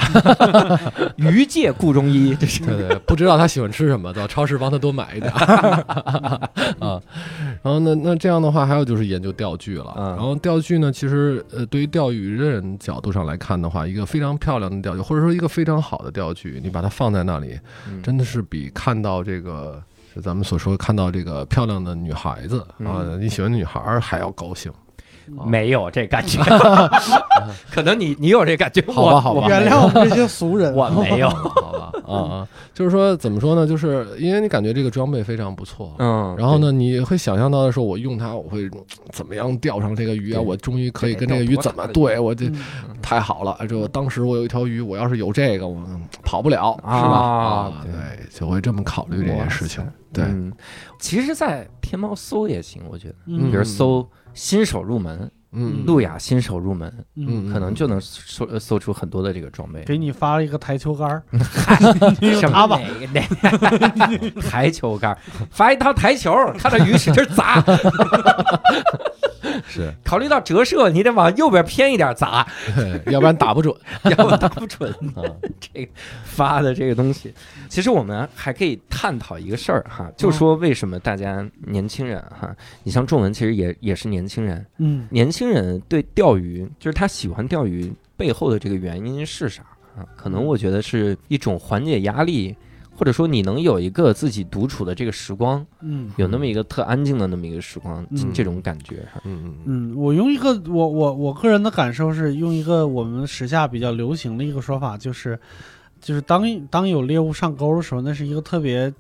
[1.18, 5.86] 鱼界顾中医，这是对对，不知道他喜欢吃什么，到超市帮他多买一点儿
[6.80, 7.01] 啊。
[7.61, 9.93] 然后呢，那这样的话，还有就是研究钓具了。
[9.97, 17.59] 嗯然后钓具呢，其实呃，对于钓鱼的人角度上来看的话，一个非常漂亮的钓具，或者说一个非常好的钓具，你把它放在那里，
[17.89, 19.82] 嗯真的是比看到这个。
[20.18, 24.72] 是咱们所说看到这个漂亮的女孩子啊，你喜欢的女孩儿还要高兴。
[25.45, 26.41] 没有这感觉，
[27.70, 29.45] 可能你你有这感觉，好吧好吧。
[29.49, 31.76] 原谅我们这些俗人，我没有，好吧，
[32.08, 33.68] 啊啊，就是说怎么说呢？
[33.68, 38.72] 就是因为你感觉这个装备非常不错，嗯，然后呢，你会想象到的时候，我用它，我会嗯
[39.12, 40.41] 怎么样钓上这个鱼啊？
[40.41, 42.55] 我终于可以跟这个鱼怎么对我这嗯
[43.01, 43.58] 太好了！
[43.68, 46.89] 就当时我有一条鱼，我要是有这个，我嗯跑不了，是吧？
[46.89, 50.51] 啊啊，对对，就会这么考虑这件事情对，嗯
[50.99, 55.30] 其实，在天猫搜也行，我觉得，嗯比如搜新手入门，
[55.60, 59.84] 嗯，路亚新手入门，嗯，可能就能搜呃搜出很多的这个装备。
[59.86, 61.24] 给你发了一个台球杆儿，
[62.39, 63.70] 什它吧么哪个哪
[64.18, 65.18] 个 台球杆儿，
[65.49, 67.64] 发一套台球，看到鱼使劲砸。
[69.68, 72.45] 是，考虑到折射，你得往右边偏一点砸，
[73.08, 73.74] 要不然打不准。
[74.03, 74.91] 要不然打不准。
[75.16, 75.24] 啊
[75.60, 75.91] 这个
[76.24, 77.34] 发的这个东西，
[77.68, 89.64] 其实我们还可以探讨一个事儿哈，就说为什么大家年轻人哈，你像仲文其实也也是年轻人，嗯年轻人对钓鱼，就是他喜欢钓鱼背后的这个原因是啥？
[89.95, 90.06] 啊？
[90.16, 92.56] 可能我觉得是一种缓解压力，
[92.95, 96.12] 或者说你能有一个自己独处的这个时光，嗯。
[96.18, 98.32] 有那么一个特安静的那么一个时光，嗯。
[98.34, 99.08] 这种感觉。
[99.24, 105.39] 嗯嗯嗯，我用一个我我我个人的感受是用一个我们时下比较流行的一个说法，就是
[106.00, 108.93] 就是当当有猎物上钩的时候，那是一个特别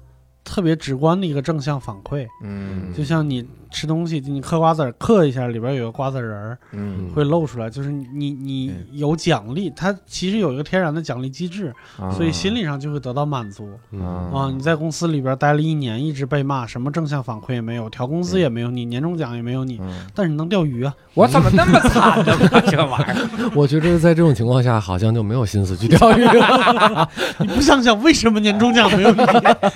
[0.43, 2.93] 特别直观的一个正向反馈，嗯。
[2.93, 7.09] 就像你吃东西，你嗑瓜子儿嗑一下，里边有个瓜子仁儿嗯。
[7.13, 12.09] 会露出来，就是你你有奖励，它其实有一个天然的奖励机制，啊。
[12.11, 13.69] 所以心理上就会得到满足。
[13.91, 14.01] 嗯。
[14.31, 22.33] 啊，你在公司里边待了一年，一直被骂，什么正向反馈也没有，调工资也没有你，年终奖也没有你，嗯，但是你能钓鱼啊，我怎么那么惨呢？
[22.69, 27.09] 这玩意儿， 我觉得在这种情况下，好像就没有心思去钓鱼了。
[27.39, 29.23] 你不想想为什么年终奖没有你？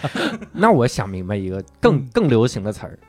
[0.53, 2.07] 那我想明白一个更嗯。
[2.13, 3.07] 更流行的词儿，嗯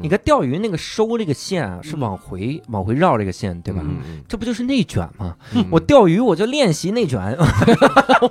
[0.00, 3.80] 你看钓鱼那个收这个线啊，是往回往回绕这个线，对吧？
[3.84, 5.36] 嗯这不就是内卷吗？
[5.54, 5.64] 嗯。
[5.70, 7.20] 我钓鱼我就练习内卷，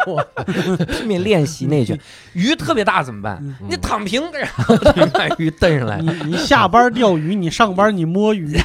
[0.07, 0.23] 我
[0.85, 1.97] 拼命练习内卷。
[2.33, 3.37] 鱼特别大怎么办？
[3.41, 3.55] 嗯。
[3.69, 8.57] 你躺平，然后你把鱼蹬上来，你你下班钓鱼，你上班你摸鱼，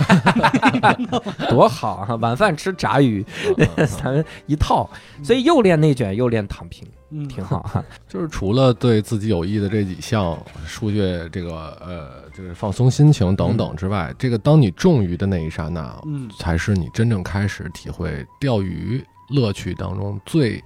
[1.49, 2.15] 多好啊！
[2.17, 3.25] 晚饭吃炸鱼，
[3.57, 3.87] 嗯。
[4.03, 4.89] 咱们一套，
[5.23, 7.85] 所以又练内卷又练躺平，嗯，挺好哈。
[8.09, 10.37] 就是除了对自己有益的这几项
[10.67, 16.29] 数学这个呃，就是放松心情等等之外，这个当你中鱼的那一刹那，嗯。
[16.39, 20.63] 才是你真正开始体会钓鱼乐趣当中最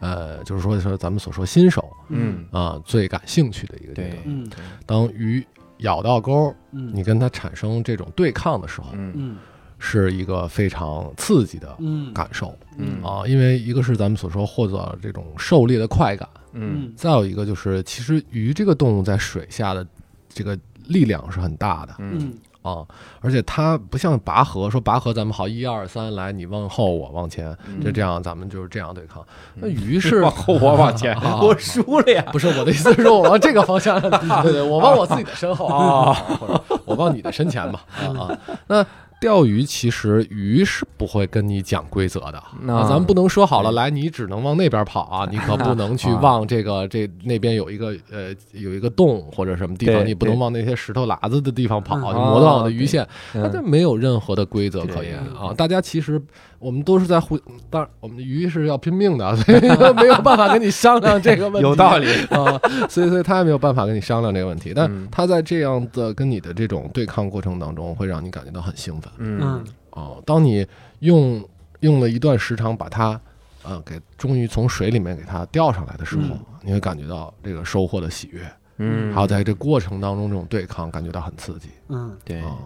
[0.00, 4.10] 呃，就是说说咱们所说新手嗯，啊、最感兴趣的一个阶对。
[4.10, 4.22] 段。
[4.26, 4.50] 嗯。
[4.86, 5.44] 当鱼
[5.78, 6.90] 咬到钩，嗯。
[6.94, 9.12] 你跟它产生这种对抗的时候，嗯。
[9.16, 9.36] 嗯
[9.78, 12.12] 是一个非常刺激的嗯。
[12.12, 12.54] 感受。
[12.76, 13.02] 嗯。
[13.02, 16.28] 啊，因为一个是咱们所说获得这种狩猎的快感。
[16.52, 16.92] 嗯。
[16.96, 19.86] 再有一个就是，其实鱼这个动物在水下的
[20.28, 21.94] 这个力量是很大的。
[21.98, 22.18] 嗯。
[22.18, 22.32] 嗯。
[22.60, 22.84] 啊，
[23.20, 27.82] 而且它不像拔河，说拔河咱们好一二三来，你往后我往前，嗯。
[27.82, 29.24] 就这样，咱们就是这样对抗。
[29.54, 32.22] 那鱼是 往后我往前， 啊我输了呀。
[32.32, 33.98] 不是我的意思是说，我往这个方向，
[34.42, 38.38] 对对，我往我自己的身后啊， 或者我往你的身前吧，啊啊。
[38.66, 38.86] 那
[39.20, 42.42] 钓鱼其实鱼是不会跟你讲规则的。
[42.62, 55.52] 那啊，咱们不能说好了，来你只能往那边跑啊， 你可不能去啊往这个这那边有一个呃有一个洞或者什么地方，你不能往那些石头喇子的地方跑，嗯就磨断我的鱼线，嗯它这没有任何的规则可言啊。
[55.56, 56.20] 大家其实
[56.58, 57.38] 我们都是在互，
[57.70, 62.06] 当然我们的鱼是要拼命的， 所以没有办法跟你商量这个问题， 有道理。
[62.30, 65.08] 啊，所以所以他也没有办法跟你商量这个问题，但嗯。
[65.10, 69.12] 他在这样的跟你的这种对抗过程当中，会让你感觉到很兴奋。
[69.18, 69.40] 嗯。
[69.42, 69.64] 嗯。
[69.90, 70.22] 哦。
[70.26, 70.66] 当你
[71.00, 71.42] 用
[71.80, 73.20] 用了一段时长把它。
[73.64, 76.38] 呃，给终于从水里面给它钓上来的时候，嗯。
[76.62, 78.40] 你会感觉到这个收获的喜悦，
[78.78, 81.68] 嗯，还有在这过程当中这种对抗，感觉到很刺激。
[81.88, 82.16] 嗯。
[82.24, 82.40] 对。
[82.40, 82.56] 啊。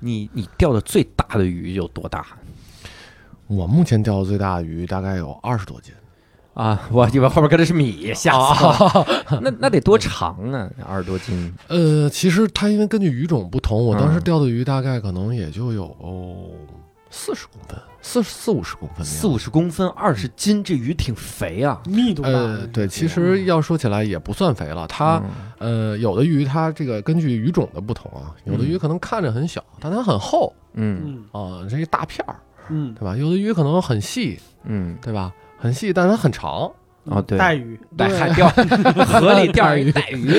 [0.00, 2.26] 你你钓的最大的鱼有多大？
[3.46, 5.92] 我目前钓的最大的鱼大概有二十多斤，
[6.54, 9.40] 啊，我以为后边跟的是米，吓死我了。
[9.42, 10.70] 那那得多长啊？
[10.86, 15.94] 二十多斤，呃，其实它因为根据鱼种不同，我当时嗯钓的鱼大概可能也就有
[17.10, 21.78] 四十公分，四四五十公分四五十公分，二十斤，这鱼挺肥啊。
[21.84, 22.30] 密度大。
[22.30, 24.86] 呃，对，其实要说起来也不算肥了。
[24.86, 25.22] 它、
[25.58, 32.36] 呃，有的鱼它这个根据鱼种的不同啊，有的鱼可能看着很小，但它很厚嗯嗯啊，这一大片儿，
[32.72, 33.16] 嗯对吧？
[33.16, 35.32] 有的鱼可能很细，嗯对吧？
[35.58, 36.70] 很细，但是它很长
[37.04, 38.48] 哦对带鱼，带对还钓
[39.04, 40.32] 河里钓鱼带鱼，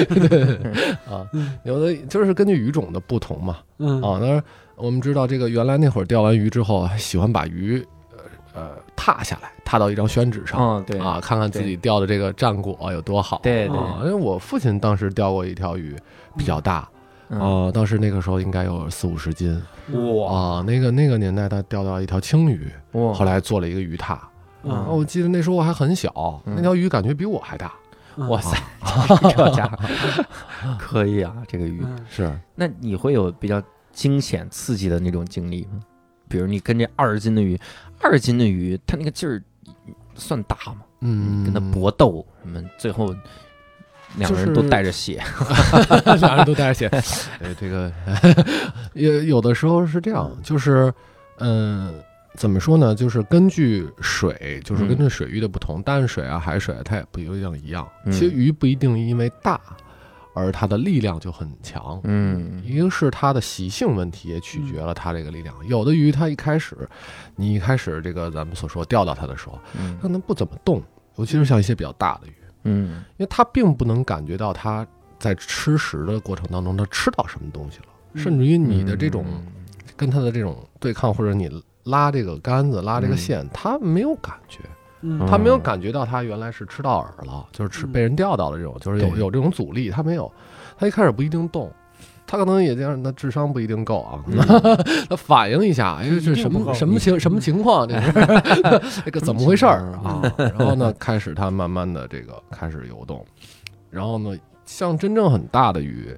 [1.10, 1.28] 啊。
[1.64, 4.20] 有的就是根据鱼种的不同嘛嗯啊。
[4.20, 4.44] 当然，
[4.76, 7.86] 我们知道这个原来那会儿钓完鱼之后，还喜欢把鱼
[8.54, 10.60] 呃呃踏下来，踏到一张宣纸上。
[10.78, 13.40] 嗯对啊，看看自己钓的这个战果有多好。
[13.44, 15.96] 对对啊，因为我父亲当时钓过一条鱼，
[16.38, 16.88] 比较大，
[17.34, 17.66] 嗯。
[17.68, 19.62] 啊，当时那个时候应该有四五十斤。
[19.92, 20.34] 哇。
[20.34, 24.22] 啊，那个那个年代他钓到一条青鱼，后来做了一个鱼踏，
[24.64, 24.72] 嗯。
[24.72, 26.54] 啊，我记得那时候我还很小，嗯。
[26.56, 27.74] 那条鱼感觉比我还大，
[28.18, 28.28] 嗯。
[28.30, 28.58] 哇塞，
[29.36, 29.78] 这家伙。
[30.80, 31.82] 可以啊，这个鱼。
[31.84, 32.06] 嗯。
[32.10, 32.40] 是。
[32.56, 33.62] 那你会有比较
[33.92, 35.80] 惊险刺激的那种经历吗？
[36.30, 37.60] 比如你跟这二十斤的鱼，
[38.02, 39.42] 二十斤的鱼，它那个劲儿
[40.16, 40.78] 算大吗？
[41.02, 43.14] 嗯，跟它搏斗，什么最后
[44.20, 45.22] 两个人都带着血，
[46.20, 46.88] 俩人都带着血，
[47.40, 47.92] 呃，这个
[48.94, 50.94] 有有的时候是这样，就是
[51.40, 51.94] 嗯。
[52.36, 52.96] 怎么说呢？
[52.96, 57.88] 就是根据水，就是根据水域的不同，淡水啊、海水啊，它也不一定一样。
[58.08, 59.62] 嗯其实鱼不一定因为大，
[60.34, 62.02] 而它的力量就很强。
[62.06, 65.54] 嗯一个是它的习性问题，也取决了它这个力量。
[65.68, 66.76] 有的鱼它一开始，
[67.36, 70.82] 你一开始这个咱们所说钓到它的时候，嗯它可能不怎么动，
[71.18, 72.34] 尤其是像一些比较大的鱼，
[72.64, 73.04] 嗯。
[73.18, 74.86] 因为他并不能感觉到他
[75.20, 78.22] 在吃食的过程当中他吃到什么东西了，嗯。
[78.22, 79.46] 甚至于你的这种嗯。
[79.96, 81.50] 跟他的这种对抗，或者你
[81.84, 83.18] 拉这个杆子、拉这个嗯。
[83.18, 84.60] 线，他没有感觉。
[85.02, 85.26] 嗯。
[85.28, 87.92] 他没有感觉到他原来是吃到饵了，就是吃嗯。
[87.92, 90.32] 被人钓到了这种，就是有有这种阻力，他没有，
[90.78, 91.72] 他一开始不一定动，
[92.34, 94.26] 他可能也这样，他智商不一定够啊，
[95.08, 97.88] 他反应一下，哎，这什么什么情什么情况？
[97.88, 98.12] 这是
[99.06, 100.20] 这个怎么回事儿啊？
[100.36, 103.24] 然后呢，开始他慢慢的这个开始游动，
[103.92, 106.18] 然后呢，像真正很大的鱼。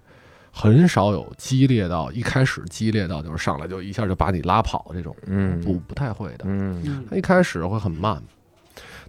[0.57, 6.45] 很少有激烈到一开始激烈到就是上来就一下就把你拉跑这种，嗯不不太会的。
[6.45, 8.24] 嗯嗯他一开始会很慢，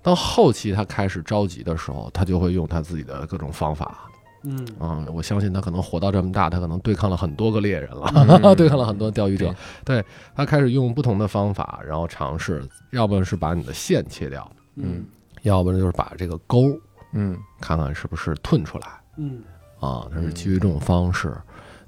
[0.03, 4.11] 到后期他开始着急的时候，他就会用他自己的各种方法
[4.47, 4.67] 嗯。
[4.79, 8.55] 啊、我相信他可能活到这么大，他可能对抗了很多个猎人了，嗯。
[8.57, 9.55] 对抗了很多钓鱼者。
[9.85, 10.05] 对。
[10.35, 15.05] 他开始用不同的方法，然后尝试，要不然是把你的线切掉，嗯。
[15.43, 16.79] 要不然就是把这个钩
[17.13, 17.37] 嗯。
[17.61, 18.87] 看看是不是吞出来。
[19.17, 19.43] 嗯。
[19.81, 21.37] 啊，他是基于这种方式。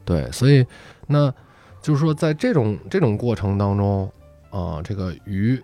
[0.04, 0.66] 对，所以
[1.06, 1.32] 那
[1.80, 4.10] 就是说，在这种这种过程当中
[4.50, 5.62] 啊、这个鱼，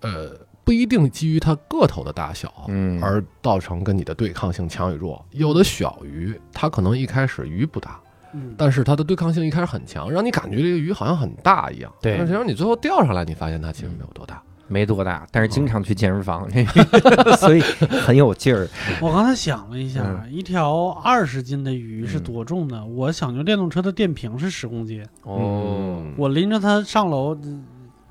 [0.00, 0.32] 呃，
[0.70, 5.20] 不一定基于它个头的大小，嗯而造成跟你的对抗性强与弱。
[5.32, 7.98] 有的小鱼，它可能一开始鱼不大，
[8.32, 11.92] 嗯但是它的对抗性一开始很强，让你感觉这个鱼好像很大一样。
[12.00, 14.40] 对但实际上你最后钓上来，你发现它其实没有多大。
[14.68, 16.48] 没多大，但是经常去健身房，
[17.36, 18.68] 所以很有劲儿。
[19.00, 22.86] 我刚才想了一下，嗯一条二十斤的鱼是多重呢？
[22.86, 27.64] 我想牛电动车的电瓶是十公斤，哦，嗯我拎着它上楼，嗯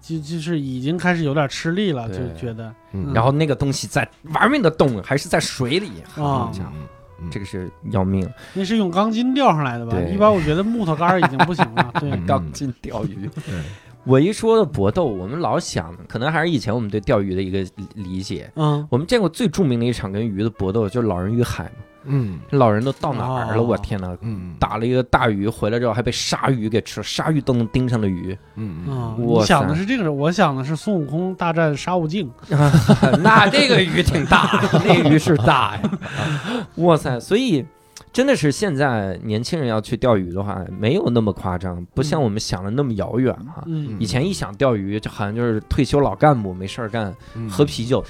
[0.09, 6.51] 就就是已经开始有点吃力了，就觉得嗯然后那个东西在玩命的动，还是在水里，好啊
[7.29, 8.27] 这个是要命。
[8.53, 9.97] 那是用钢筋吊上来的吧？
[10.09, 11.91] 一般我觉得木头杆儿已经不行了。
[11.99, 13.29] 对，嗯 钢筋钓鱼。
[14.05, 18.51] 对我一说的搏斗，我们老想，可能还是以前我们对钓鱼的一个理解。
[18.55, 21.71] 嗯我们见过最著名的一场跟鱼的搏斗，就是老人与海嘛。
[22.05, 23.61] 嗯这老人都到哪儿了？
[23.61, 24.17] 哦我天哪！
[24.21, 32.31] 嗯打了一个大鱼回来之后，还被鲨鱼给吃了，鲨鱼都能盯上的鱼，嗯啊，嗯你哇想的是这个，我想的是孙悟空大战沙悟净。
[33.21, 35.91] 那这个鱼挺大， 那鱼是大呀！
[36.77, 37.65] 哇塞，所以
[38.11, 43.63] 真的是现在年轻人要去钓鱼的话，没有那么夸张，不像我们想的那么遥远哈。
[43.67, 47.49] 嗯以前一想钓鱼，就好像就是退休老干部没事儿干，嗯。
[47.49, 48.03] 喝啤酒，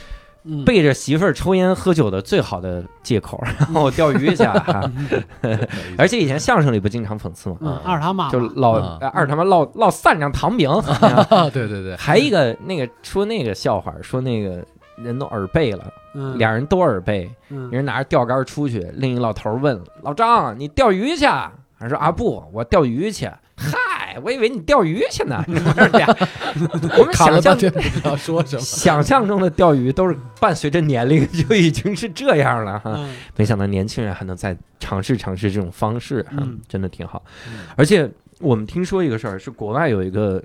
[0.46, 4.44] 嗯，背着媳妇儿抽烟喝酒的最好的 借口，然后钓鱼去。
[5.98, 7.58] 而且以前相声里不经常讽刺吗？
[7.60, 14.64] 嗯，二他妈就老啊二他妈烙烙三张糖饼， 啊，对对对，还一个那个说那个笑话，说那个
[14.96, 23.30] 人都耳背了，嗯俩人都耳背，嗯人拿着钓竿出去，另一老头问老张：“你钓鱼去啊？”还说：“啊不，我钓鱼去。”
[23.62, 25.44] 嗨，我以为你钓鱼去呢。
[25.48, 28.62] 我们想象半天不知道说什么。
[28.62, 36.26] 想象中的钓鱼都是伴随着年龄 就已经是这样了哈，嗯没想到年轻人还能再尝试尝试这种方式
[36.70, 37.66] 真的挺好嗯。
[37.76, 40.42] 而且我们听说一个事儿，是国外有一个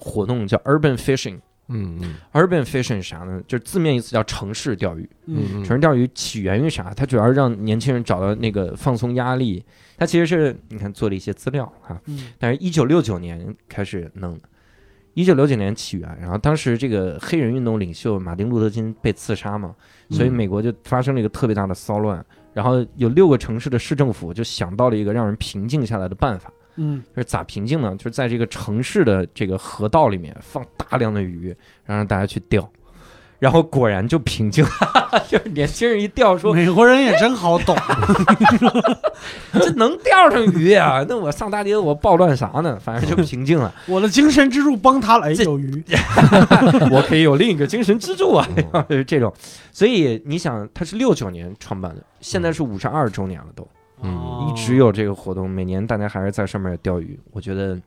[0.00, 1.38] 活动叫 urban fishing，
[1.68, 3.42] 嗯嗯 urban fishing 是啥呢？
[3.48, 5.08] 就是字面意思叫城市钓鱼。
[5.26, 6.92] 嗯城市钓鱼起源于啥？
[6.94, 9.64] 它主要是让年轻人找到那个放松压力。
[9.96, 14.48] 它其实是你看做了一些资料哈，嗯但是一九六九年开始弄的，
[15.14, 16.18] 一九六九年起源。
[16.20, 19.74] 然后当时这个黑人运动领袖马丁路德金被刺杀嘛，
[20.10, 22.24] 所以嗯美国就发生了一个特别大的骚乱。
[22.52, 27.94] 然后有六个城市的市政府就想到了一个让人平静下来的办法，嗯就是咋平静呢？
[27.96, 31.48] 就是在这个城市的这个河道里面放大量的鱼，
[31.84, 32.68] 然后让大家去钓，
[33.38, 34.70] 然后果然就平静了。
[35.28, 37.74] 就是年轻人一钓说美国人也真好懂，
[39.52, 42.78] 这能钓上鱼呀、那我上大街我暴乱啥呢？
[42.78, 45.82] 反正就平静了， 我的精神支柱崩塌了，哎，这有鱼，
[46.90, 48.46] 我可以有另一个精神支柱啊，
[48.90, 49.32] 就是这种。
[49.72, 53.66] 所以你想，他是六九年创办的，现在是五十二周年了都，
[54.02, 57.80] 嗯一直有这个活动，每年大家还是在上面钓鱼，我觉得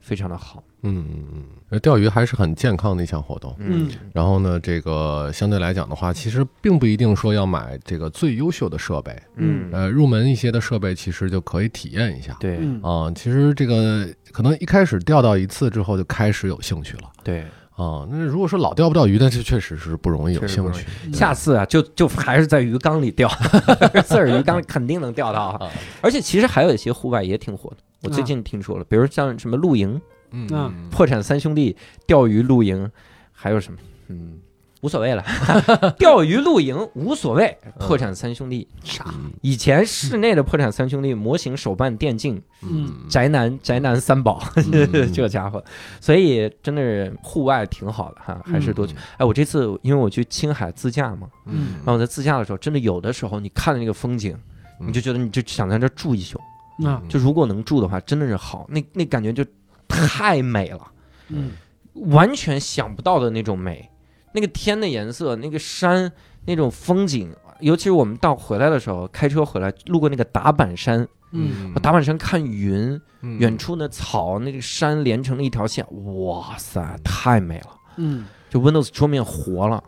[0.00, 0.62] 非常的好。
[0.84, 3.54] 嗯嗯嗯，呃钓鱼还是很健康的一项活动。
[3.58, 3.88] 嗯。
[4.12, 12.36] 然后呢，这个相对来讲的话，其实并不一定说要买这个最优秀的设备，嗯，呃，入门一些的设备其实就可以体验一下。
[12.40, 12.58] 对。
[12.60, 17.04] 嗯啊、其实这个可能一开始钓到一次之后就开始有兴趣了。
[17.22, 20.84] 对，啊、那如果说老钓不到鱼，那这确实是不容易有兴趣。
[21.06, 23.28] 嗯下次啊，就就还是在鱼缸里钓，
[24.04, 25.58] 刺儿鱼缸肯定能钓到
[26.00, 30.00] 而且其实还有一些户外也挺火的，我最近听说了，比如像什么露营，
[30.32, 31.74] 嗯破产三兄弟
[32.06, 32.88] 钓鱼露营，
[33.32, 33.78] 还有什么？
[34.08, 34.38] 嗯，
[34.82, 35.24] 无所谓了，
[35.96, 37.56] 钓鱼露营无所谓。
[37.78, 39.04] 破产三兄弟，啥？
[39.14, 39.30] 嗯。
[39.40, 42.92] 以前室内的破产三兄弟模型手办电竞，嗯。
[43.08, 44.90] 宅男宅男三宝，嗯。
[45.14, 45.62] 这家伙，
[46.00, 48.96] 所以真的是户外挺好的哈，还是多去。
[49.18, 51.74] 哎，我这次因为我去青海自驾嘛，嗯。
[51.76, 54.36] 然后我在自驾的时候，真的有的时候你看那个风景，
[54.80, 54.88] 嗯。
[54.88, 56.40] 你就觉得你就想在这住一宿，
[56.84, 57.00] 啊。
[57.08, 59.44] 就如果能住的话，真的是好，那那感觉就
[59.86, 60.80] 太美了。
[61.28, 61.52] 嗯。
[61.94, 63.88] 完全想不到的那种美，
[64.32, 66.10] 那个天的颜色，那个山，
[66.46, 71.72] 那种风景，尤其是我们到回来的时候，开车回来路过那个达坂山，嗯。
[71.82, 73.38] 达坂山看云，嗯。
[73.38, 77.70] 远处那草，那个山连成了一条线，哇塞，太美了！
[77.96, 78.24] 嗯。
[78.50, 79.82] 就 Windows 桌面活了，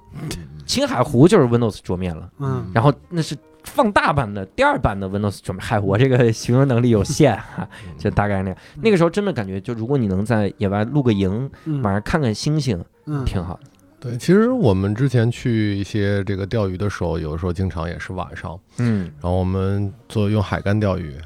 [0.65, 2.71] 青海湖就是 Windows 桌面了，嗯。
[2.73, 7.69] 然后那是放大版的第二版的 Windows 桌面，嗨，我这个形容能力有限哈，
[7.99, 8.59] 就大概那样。
[8.77, 11.83] 那个时候真的感觉，就如果你能在野外露个营，嗯。
[11.83, 13.23] 晚上看看星星，嗯。
[13.25, 13.55] 挺好。
[13.55, 13.61] 的。
[14.05, 21.17] 对，其实我们之前去一些这个钓鱼的时候，有的时候经常也是晚上，嗯，然后我们做用海竿钓鱼，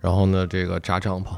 [0.00, 1.28] 然后呢这个扎帐篷，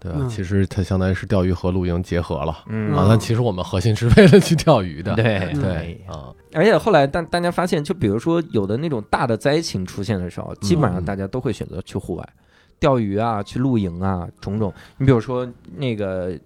[0.00, 0.18] 对吧？
[0.20, 2.64] 嗯其实它相当于是钓鱼和露营结合了。
[2.66, 12.28] 嗯啊，但其实我们核心是 为了去钓鱼的，对嗯对啊，而且后来大大家发现，就比如说有的那种大的灾情出现的时候，基本上大家都会选择去户外
[12.80, 14.74] 钓鱼啊，去露营啊，种种。
[14.98, 16.36] 你比如说那个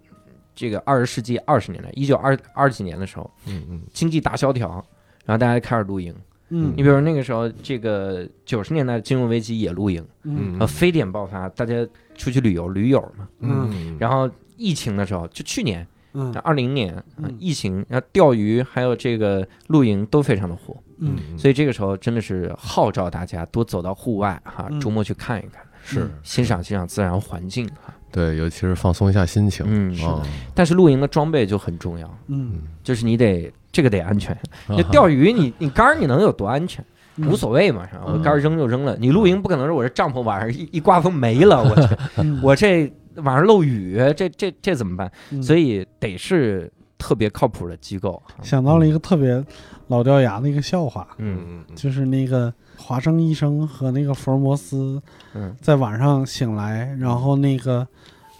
[0.57, 4.83] 这个二十世纪二十年代，一九二二几年的时候，嗯嗯经济大萧条，
[5.23, 6.13] 然后大家开始露营。
[6.49, 11.75] 嗯你比如说那个时候，这个九十年代金融危机也露营，嗯然后非典爆发，大家
[12.15, 13.27] 出去旅游驴友嘛。
[13.41, 17.03] 嗯，然后疫情的时候，就去年嗯二零年
[17.37, 20.75] 疫情，然后钓鱼还有这个露营都非常的火。
[20.99, 27.86] 嗯所以这个时候真的是号召大家多走到户外哈，嗯周末去看一看，是欣赏欣赏自然环境哈。
[28.11, 30.21] 对，尤其是放松一下心情，嗯，啊，
[30.55, 32.53] 但是露营的装备就很重要，嗯
[32.83, 34.33] 就是你得这个得安全。
[34.67, 36.83] 啊就钓鱼你 你竿儿你能有多安全？
[36.83, 38.03] 嗯无所谓嘛，是吧？
[38.05, 38.95] 我嗯竿儿扔就扔了。
[38.99, 45.11] 你露营不可能是我这帐篷晚上一 一刮风没了，我去，嗯我这晚上漏雨，这这这怎么办？
[45.31, 48.21] 嗯所以得是特别靠谱的机构。
[48.41, 49.43] 想到了一个特别
[49.87, 55.01] 老掉牙的一个笑话，嗯嗯嗯就是那个华生医生和那个福尔摩斯
[55.33, 57.87] 嗯在晚上醒来，然后那个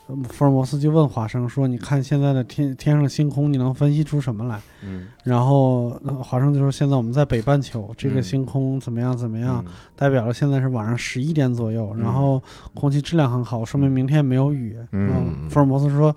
[0.08, 12.42] 呃福尔摩斯就问华生说：“你看现在的天天上的星空，你能分析出什么来嗯？”然后呃华生就说：“现在我们在北半球，这个嗯星空怎么样怎么样，嗯代表了现在是晚上十一点左右，嗯然后
[12.74, 16.16] 空气质量很好，说明明天没有雨。”嗯然后福尔摩斯说。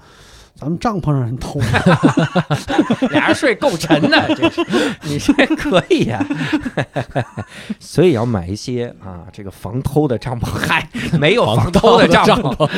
[0.61, 4.66] 咱们帐篷让人偷了， 俩人睡够沉的， 这是
[5.04, 6.22] 你这可以呀、
[7.80, 10.44] 所以要买一些啊，这个防偷的帐篷。
[10.50, 10.86] 嗨，
[11.18, 12.68] 没有防偷的帐篷，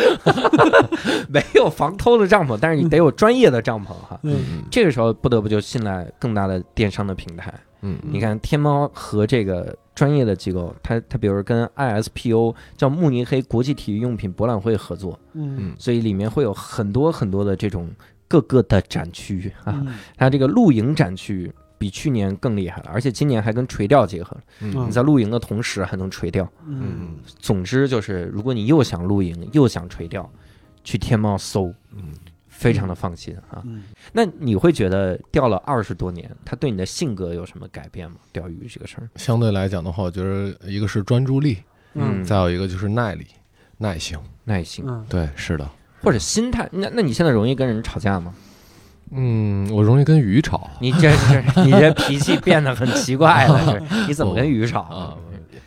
[1.29, 4.17] 没有防偷的帐篷，但是你得有专业的帐篷哈。
[4.23, 7.53] 嗯嗯这个时候不得不就信赖更大的电商的平台。
[7.83, 15.75] 嗯你看天猫和这个专业的机构，它它比如跟 ISPO 叫慕尼黑国际体育用品博览会合作，嗯。
[15.79, 17.91] 所以里面会有很多很多的这种
[18.27, 19.83] 各个的展区啊。
[19.87, 19.95] 嗯。
[20.17, 24.87] 它这个露营展区比去年更厉害了，而且今年还跟垂钓结合，了嗯。
[24.87, 26.49] 你在露营的同时还能垂钓。
[26.67, 26.83] 嗯。
[26.83, 27.09] 嗯。
[27.39, 30.31] 总之就是，如果你又想露营又想垂钓，
[30.85, 31.75] 去天猫搜。
[31.95, 32.15] 嗯
[32.53, 33.63] 非常的放心啊。
[33.65, 33.83] 嗯，
[34.13, 38.19] 那你会觉得钓了二十多年，他对你的性格有什么改变吗？
[38.33, 41.59] 钓鱼这个事儿，相对来讲的话，我觉得一个是专注力，
[41.95, 43.27] 嗯再有一个就是耐力、
[43.79, 44.19] 耐性。
[44.45, 45.69] 耐性嗯，对，是的。
[46.03, 46.69] 或者心态。
[46.73, 48.35] 那那你现在容易跟人吵架吗？
[49.13, 55.17] 嗯，我容易跟鱼吵你这是你这脾气变得很奇怪了，这你 怎么跟鱼吵啊。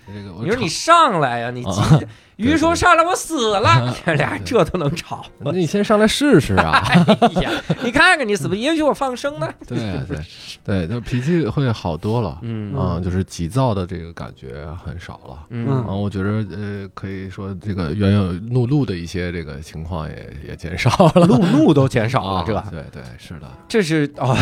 [0.08, 2.00] 这个你说你上来呀、你急啊
[2.38, 5.26] 鱼说上来我死了， 这俩这都能吵。
[5.40, 6.84] 那你先上来试试啊！
[6.86, 7.52] 哎呀，
[7.84, 8.56] 你看看你死不？
[8.56, 9.48] 也许我放生呢。
[9.68, 9.78] 对
[10.08, 10.18] 对
[10.64, 12.38] 对，他脾气会好多了。
[12.42, 15.46] 嗯啊，就是急躁的这个感觉很少了。
[15.50, 21.26] 嗯啊，我觉得呃，可以说这个原有怒怒的一些这个情况也也减少了。
[21.28, 22.68] 怒怒都减少了，啊，是吧？
[22.70, 23.50] 对对，是的。
[23.68, 24.36] 这是哦，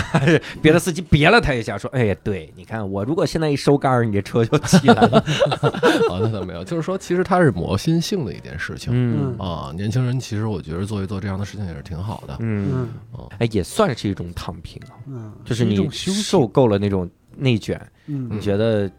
[0.61, 5.19] 别的司机别了他一下，说：“哎，对，你看我如果现在一收杆，你这车就起来了。
[6.09, 8.91] 啊，那倒没有，就是说，其实他是磨心性的一件事”情。
[8.93, 9.35] 嗯。
[9.37, 12.37] 啊，年轻人其实我觉得做一做这样的事情也是挺好的。
[12.39, 12.89] 嗯，嗯。
[13.11, 18.29] 哦，哎，也算是一种躺平啊，嗯，就是你受够了那种内卷，嗯。
[18.31, 18.89] 你觉得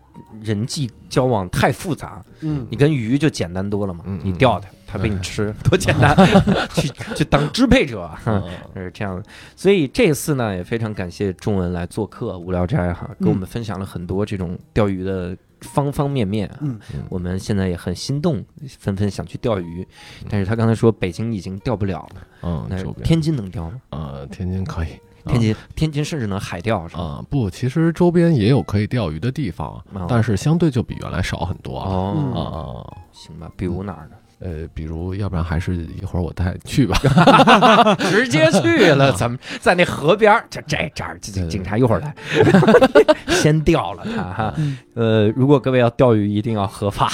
[0.42, 2.66] 人际交往太复杂，嗯。
[2.70, 6.14] 你跟鱼就简单多了嘛嗯，你钓它，它被你吃， 多简单，
[6.74, 8.10] 去去当支配者。
[8.26, 8.42] 嗯。
[8.76, 9.24] 是这样的，
[9.56, 16.58] 所以这次呢，也非常感谢仲文来做客无聊斋哈，跟我们分享了很多这种钓鱼的方方面面啊。
[16.60, 18.44] 嗯我们现在也很心动，
[18.78, 19.86] 纷纷想去钓鱼，
[20.28, 23.80] 但是他刚才说北京已经钓不了了，嗯，那周边天津能钓吗？
[23.90, 24.88] 呃，天津可以。
[25.26, 27.02] 天津天津甚至能海钓是吧？
[27.02, 31.90] 啊、不，其实周边也有可以钓鱼的地方，哦但是相对就比原来少很多了。
[31.90, 34.16] 哦，啊、行吧，比如哪儿呢？
[34.40, 36.96] 呃，比如，要不然还是一会儿我带你去吧。
[38.10, 42.14] 直接去了，咱们在那河边儿，这这这儿，这对警察一会儿来，
[43.36, 44.78] 先钓了他哈嗯。
[44.94, 47.10] 呃，如果各位要钓鱼，一定要合法，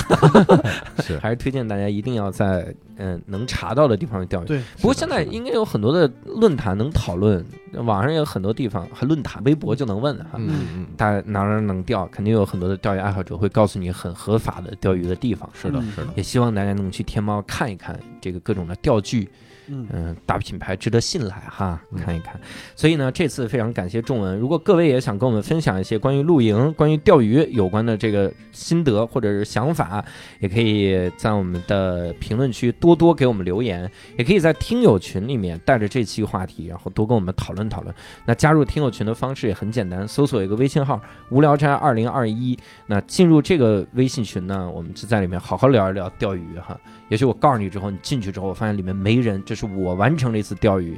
[1.02, 4.46] 是，还是推荐大家一定要在嗯能查到的地方钓鱼。
[4.46, 10.30] 对，不过现在应该有很多的论坛能讨论，网上也有很多地方，还论坛、微博就能问哈。
[10.36, 15.48] 嗯嗯，大家哪儿能钓，肯定有很多的钓鱼爱好者会告诉你很合法的钓鱼的地方。
[15.54, 19.28] 是的，嗯是的，也希望大家能去天猫看一看这个各种的钓具，
[19.70, 22.38] 嗯嗯，大品牌值得信赖哈，嗯看一看。
[22.74, 24.38] 所以呢，这次非常感谢仲文。
[24.38, 30.04] 如果各位也想跟我们分享一些关于露营、关于钓鱼有关的这个心得或者是想法，
[30.40, 37.94] 也可以在我们的评论区多多给我们留言，也可以在听友群里面带着这期话题，然后多跟我们讨论讨论。
[38.26, 41.00] 那加入听友群的方式也很简单，搜索一个微信号
[41.30, 42.58] “无聊斋二零二一”。
[42.86, 46.78] 那进入这个微信群呢，我们就在里面好好聊一聊钓鱼哈。
[47.10, 50.96] 也许我告诉你之后，你进去之后，我发现里面没人，这是我完成了一次钓鱼，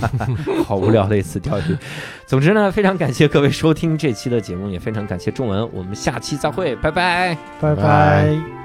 [0.66, 1.76] 好无聊的一次钓鱼。
[2.26, 6.90] 总之呢，非常感谢各位收听这期的节目，也非常感谢中文，我们下期再会，拜。
[6.90, 8.61] 拜拜拜。